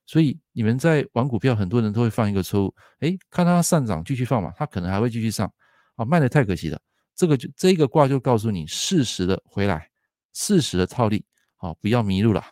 [0.04, 5.50] 所以你们在玩股票，很多人都会犯一个错误，诶，看它上涨继续放嘛，它可能还会继续上，
[5.96, 6.78] 啊，卖的太可惜了。
[7.16, 9.88] 这个就这个卦就告诉你适时的回来，
[10.34, 11.24] 适时的套利，
[11.56, 12.44] 啊，不要迷路了，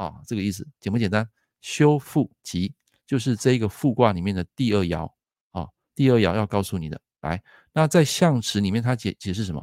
[0.00, 1.28] 啊，这个意思简不简单？
[1.60, 2.74] 修复吉
[3.06, 5.06] 就是这个复卦里面的第二爻，
[5.50, 6.98] 啊，第二爻要告诉你的。
[7.20, 7.42] 来，
[7.74, 9.62] 那在象辞里面它解解释什么？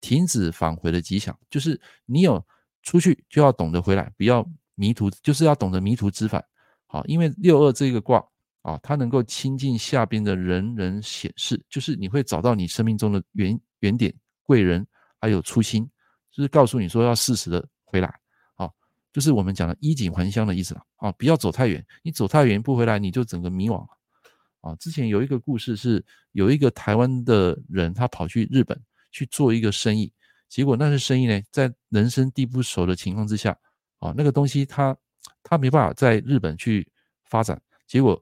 [0.00, 2.40] 停止返回的吉祥，就是你有
[2.84, 6.44] 出去就要懂得回来，不要迷途，就是要懂得迷途知返。
[6.86, 8.24] 好，因为六二这个卦
[8.62, 14.14] 啊，它能够亲近下边的人人显示，就是你会找到你生命中的原原点、
[14.44, 14.86] 贵人，
[15.20, 15.90] 还有初心，
[16.30, 18.21] 就是告诉你说要适时的回来。
[19.12, 20.82] 就是我们讲的衣锦还乡的意思了。
[20.96, 23.88] 啊，不要走太远，你走太远不回来，你就整个迷惘了。
[24.62, 30.12] 啊，之前有一个故事是，有一个台湾的人，他跑去日本去做一个生意，
[30.48, 33.56] 结果那个生意呢，在人生地不熟的情况之下，
[33.98, 34.96] 啊，那个东西他。
[35.44, 36.88] 他没办法在日本去
[37.24, 38.20] 发展，结果，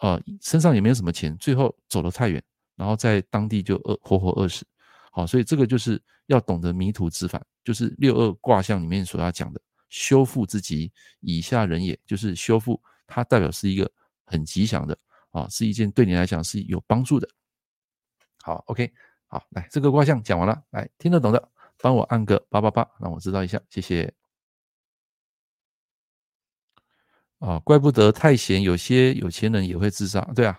[0.00, 2.42] 呃，身上也没有什么钱，最后走得太远，
[2.76, 4.64] 然后在当地就饿，活活饿死。
[5.10, 9.60] 好，所以这个就是要懂得迷途知返，就是六二卦象里面所要讲的
[9.90, 13.90] 修复之吉，以下人也，就是修复，它代表是一个
[14.24, 14.98] 很吉祥的
[15.30, 17.28] 啊，是一件对你来讲是有帮助的。
[18.42, 18.90] 好，OK，
[19.26, 24.10] 好，来这个卦象讲完了，来听得懂的帮我按个八八八，让我知道一下，谢谢。
[27.40, 30.20] 啊，怪不得太闲，有些有钱人也会自杀。
[30.34, 30.58] 对啊，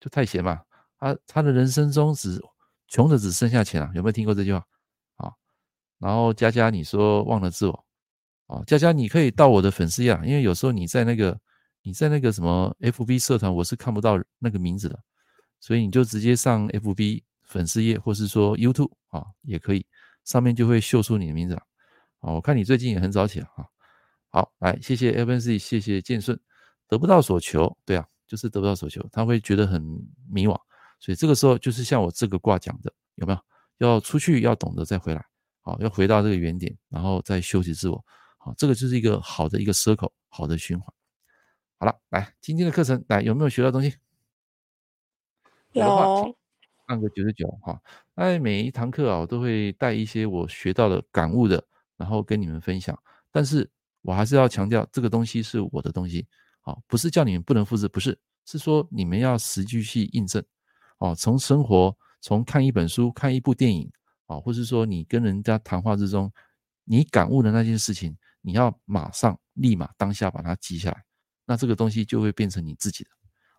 [0.00, 0.62] 就太闲嘛。
[0.98, 2.40] 他他的人生中只
[2.88, 4.66] 穷的只剩下钱啊，有没有听过这句话？
[5.16, 5.32] 啊，
[5.98, 7.84] 然后佳佳你说忘了自我，
[8.52, 11.38] 啊，佳佳你可以到我的粉丝页，因为有时候你在那个
[11.82, 14.98] 你在那个什么 FB 社团，我是看不到那个名字的，
[15.58, 19.86] 所以你就直接上 FB 粉丝页，或是说 YouTube 啊，也可以，
[20.24, 21.62] 上面就会秀出你的名字了。
[22.20, 23.64] 啊，我看你最近也很早起了啊。
[24.28, 26.38] 好，来，谢谢 FNC，谢谢建顺，
[26.88, 29.82] 得不到所求，对啊，就是得不到所求，他会觉得很
[30.30, 30.54] 迷惘，
[31.00, 33.38] 所以这个时候就是像我这个卦讲的，有没有？
[33.78, 35.24] 要出去，要懂得再回来，
[35.62, 38.02] 好，要回到这个原点，然后再修习自我，
[38.44, 40.92] 好，这个就是一个好的一个 circle，好的循环。
[41.78, 43.94] 好了，来，今天的课程，来，有没有学到东西？
[45.70, 46.36] 有，
[46.86, 47.80] 按个九十九，哈，
[48.16, 51.64] 那，每一堂课啊，我都会带一些我学到的感悟的，
[51.96, 53.70] 然后跟你们分享，但是。
[54.04, 56.26] 我还是要强调，这个东西是我的东西，
[56.60, 60.44] 好，不是叫你们不能复制，不是，是说你们要实际去印证，
[60.98, 63.88] 哦，从生活，从看一本书、看一部电影，
[64.26, 66.32] 啊，或是说你跟人家谈话之中，
[66.82, 71.02] 你感悟的那件事情，你要马上、立马、当下把它记下来，
[71.46, 73.10] 那这个东西就会变成你自己的，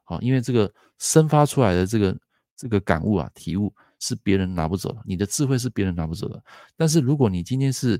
[0.04, 2.16] 好，因为这个生发出来的这个
[2.56, 6.44] 这个感悟啊、体悟是别人拿不走的，你的智慧是别人拿不走的，
[6.78, 8.00] 但是如果你今天是。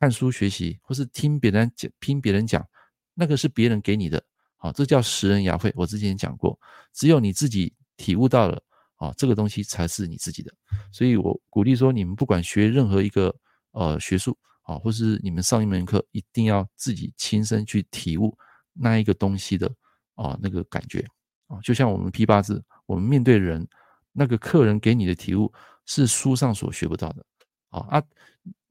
[0.00, 2.66] 看书学习，或是听别人讲，听别人讲，
[3.14, 4.20] 那个是别人给你的，
[4.56, 5.72] 好，这叫拾人牙慧。
[5.76, 6.58] 我之前讲过，
[6.92, 8.60] 只有你自己体悟到了，
[8.96, 10.52] 啊，这个东西才是你自己的。
[10.90, 13.32] 所以我鼓励说，你们不管学任何一个
[13.70, 14.36] 呃学术，
[14.72, 18.36] 啊，或是你们上一门课，一定要自己亲身去体悟
[18.72, 19.70] 那一个东西的
[20.14, 21.04] 啊那个感觉，
[21.48, 23.66] 啊，就像我们批八字，我们面对人，
[24.12, 25.52] 那个客人给你的体悟
[25.86, 27.24] 是书上所学不到的，
[27.70, 28.02] 啊啊。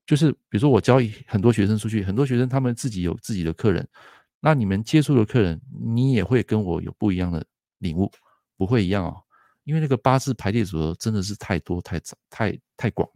[0.03, 3.87] 就是比如说我教很多学生出去，很多学生他们自己有自己的客人，
[4.41, 7.45] 那你们接触的客人，你也会跟我有不一样的
[7.77, 8.11] 领悟，
[8.57, 9.23] 不会一样哦，
[9.63, 13.13] 因为那个八字排列组合真的是太多太杂太太广了，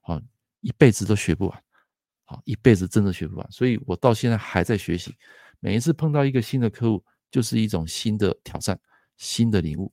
[0.00, 0.20] 好，
[0.62, 1.62] 一辈子都学不完，
[2.32, 5.14] 好，一辈子真的学不完，所以我到现在还在学习，
[5.60, 8.80] 每一次碰到一个新的客户，就是一种新的挑战，
[9.18, 9.92] 新的领悟，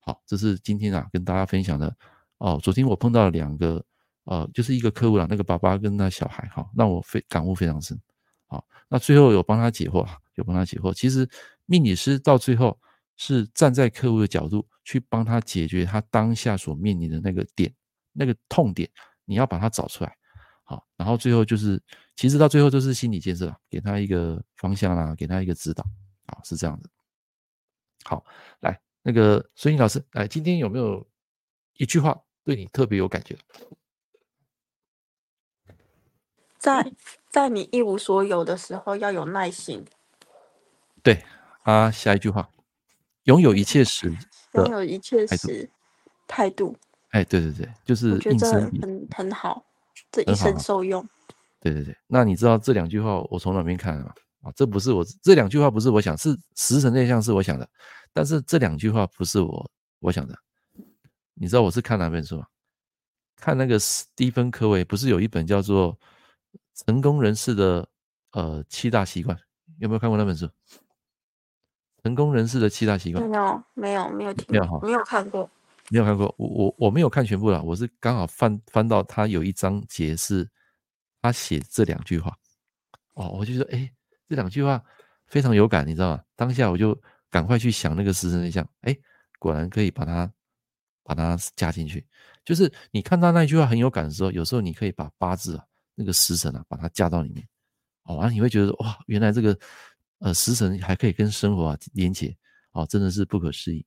[0.00, 1.94] 好，这是今天啊跟大家分享的
[2.38, 3.84] 哦，昨天我碰到了两个。
[4.26, 8.00] 呃，就是一个客户啦，那个爸爸跟那小孩，哈，让我非感悟非常深，
[8.46, 10.94] 好，那最后有帮他解惑，有帮他解惑。
[10.94, 11.28] 其实
[11.66, 12.80] 命理师到最后
[13.18, 17.70] 是站在客户的角度去帮他解决他当下所面临的那个点，
[18.14, 18.88] 那个痛点，
[19.26, 20.16] 你要把它找出来，
[20.64, 21.80] 好，然后最后就是，
[22.16, 25.84] 其实到最后都是心理建设，给他一个方向啦，给他一个指导，
[26.26, 26.88] 啊，是这样的。
[28.04, 28.24] 好，
[28.60, 31.06] 来那个孙颖老师，来，今天有没有
[31.74, 33.38] 一句话对你特别有感觉？
[36.58, 36.92] 在
[37.30, 39.84] 在你一无所有的时候，要有耐心。
[41.02, 41.22] 对
[41.64, 42.48] 啊，下一句话，
[43.24, 44.10] 拥有一切时，
[44.56, 45.68] 拥有一切时
[46.26, 46.74] 态度。
[47.10, 48.50] 哎，对对对，就是我觉得
[48.80, 49.62] 很很好，
[50.14, 51.04] 这一生受用。
[51.60, 54.14] 对对对，那你知道这两句话我从哪边看的吗？
[54.42, 57.68] 啊，这不是我这两句话不是我想，是十神内向是我想的，
[58.12, 60.38] 但是这两句话不是我我想的。
[61.34, 62.46] 你知道我是看哪本书吗？
[63.36, 65.98] 看那个史蒂芬·科维，不是有一本叫做。
[66.86, 67.88] 成功人士的
[68.32, 69.38] 呃七大习惯，
[69.78, 70.50] 有没有看过那本书？
[72.02, 73.24] 成功人士的七大习惯？
[73.24, 75.48] 没有，没有，没有听，没有，没有看过，
[75.90, 76.34] 没有看过。
[76.38, 80.48] 我我我没有看全部啦，我是刚好翻翻到他有一章节是，
[81.20, 82.36] 他写这两句话，
[83.14, 83.90] 哦，我就说，哎，
[84.28, 84.82] 这两句话
[85.26, 86.22] 非常有感，你知道吗？
[86.36, 88.96] 当下我就赶快去想那个十神内向，哎，
[89.38, 90.32] 果然可以把它
[91.02, 92.06] 把它加进去。
[92.44, 95.64] 就是你看到那句话很有感的时候，有时候你可以把八字啊，
[95.94, 97.46] 那个十神啊，把它加到里面，
[98.04, 99.58] 哦，然后你会觉得哇，原来这个。
[100.20, 102.34] 呃，食神还可以跟生活啊连接，
[102.70, 103.84] 哦，真的是不可思议。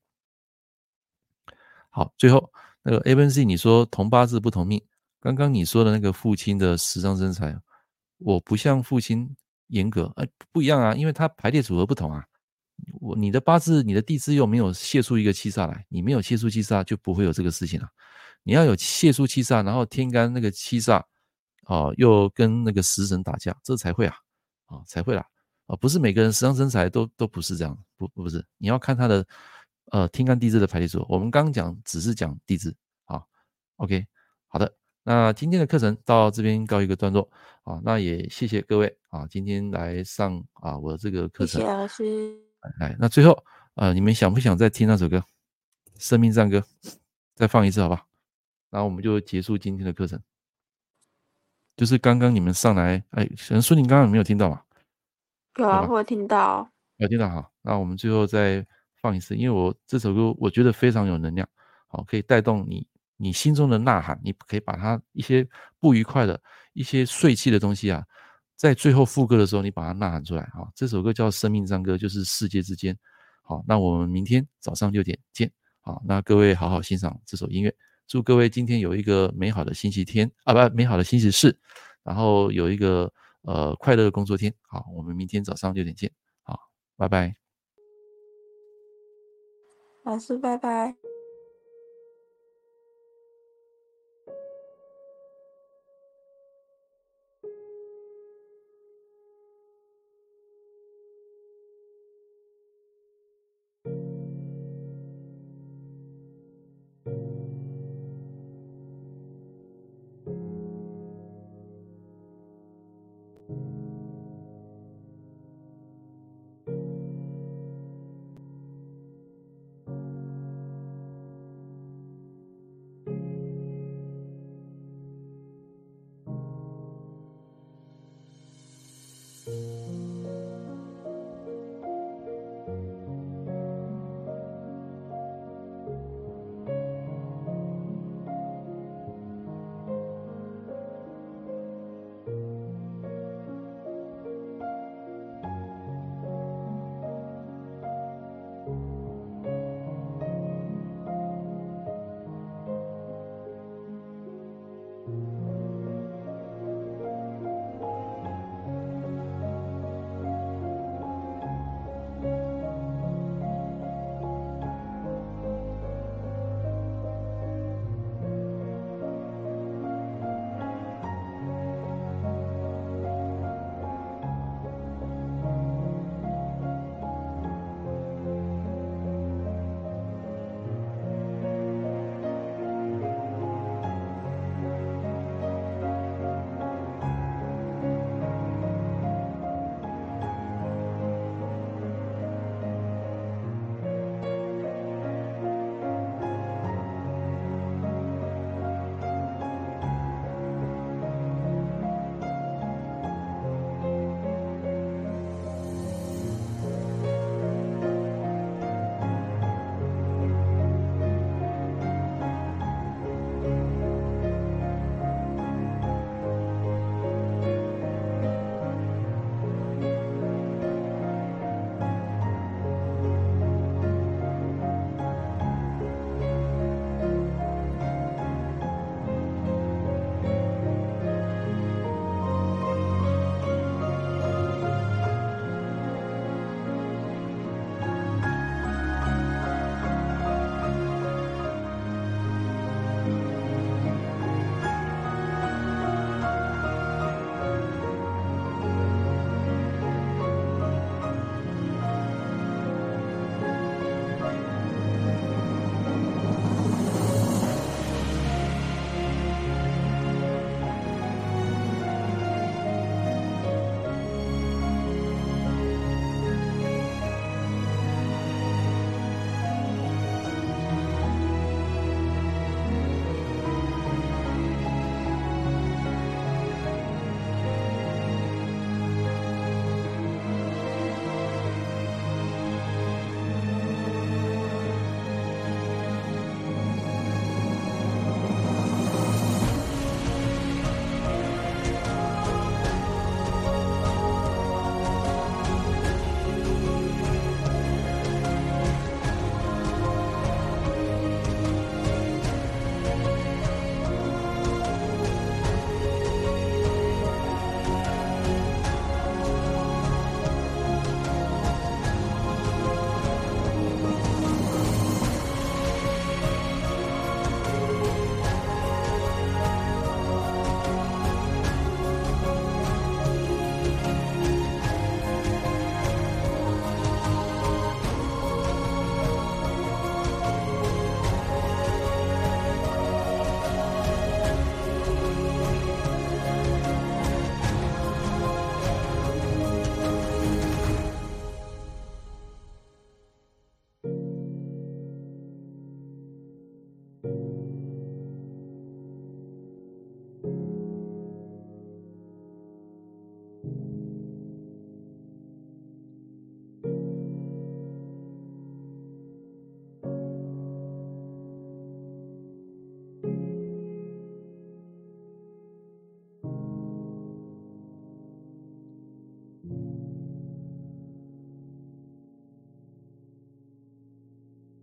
[1.97, 2.47] 好，最后
[2.83, 4.79] 那个 A、B、C，你说同八字不同命。
[5.19, 7.59] 刚刚你说的那个父亲的十伤身财，
[8.19, 9.27] 我不像父亲
[9.69, 12.23] 严格，哎，不一样啊，因为他排列组合不同啊。
[13.01, 17.89] 我你的八字，你的地支又没有泄出一个七煞来，你没有泄出七煞，就不会有这个事情了。
[18.43, 21.01] 你要有泄出七煞，然后天干那个七煞，
[21.65, 24.15] 哦，又跟那个食神打架，这才会啊，
[24.67, 25.25] 啊，才会啦。
[25.65, 29.25] 啊，不是每个人十伤生财都都不是这样，不不是，你要看他的
[29.91, 31.05] 呃天干地支的排列组合。
[31.09, 32.75] 我们刚刚讲只是讲地支
[33.05, 33.23] 啊
[33.77, 34.05] ，OK，
[34.47, 34.73] 好的，
[35.03, 37.29] 那今天的课程到这边告一个段落
[37.63, 41.61] 啊，那也谢谢各位啊，今天来上啊我的这个课程。
[41.61, 42.37] 谢谢老师。
[42.79, 43.43] 来，那最后
[43.75, 45.17] 呃，你们想不想再听那首歌
[45.97, 46.59] 《生命赞歌》？
[47.35, 48.05] 再放一次好不好？
[48.69, 50.19] 然后我们就结束今天的课程。
[51.77, 54.63] 就是刚刚你们上来，哎，可能说你刚刚有没有听到嘛？
[55.57, 56.67] 有啊，我听到，
[56.97, 57.51] 有听到好。
[57.61, 58.65] 那我们最后再
[59.01, 61.47] 放一次，因为我这首歌我觉得非常有能量，
[61.87, 65.47] 好，可以带动你你心中的呐喊，你可以把它一些
[65.79, 66.39] 不愉快的
[66.73, 68.03] 一些碎气的东西啊，
[68.55, 70.67] 在最后副歌的时候，你把它呐喊出来啊。
[70.75, 72.97] 这首歌叫《生命赞歌》，就是世界之间。
[73.41, 75.51] 好，那我们明天早上六点见。
[75.81, 77.73] 好，那各位好好欣赏这首音乐，
[78.07, 81.57] 祝各位今天有一个美好的星期天啊，不，美好的星期四，
[82.03, 83.11] 然后有一个。
[83.43, 86.11] 呃，快乐的工作天，好，我们明天早上六点见，
[86.43, 86.59] 好，
[86.97, 87.33] 拜拜，
[90.07, 90.95] 老师，拜拜。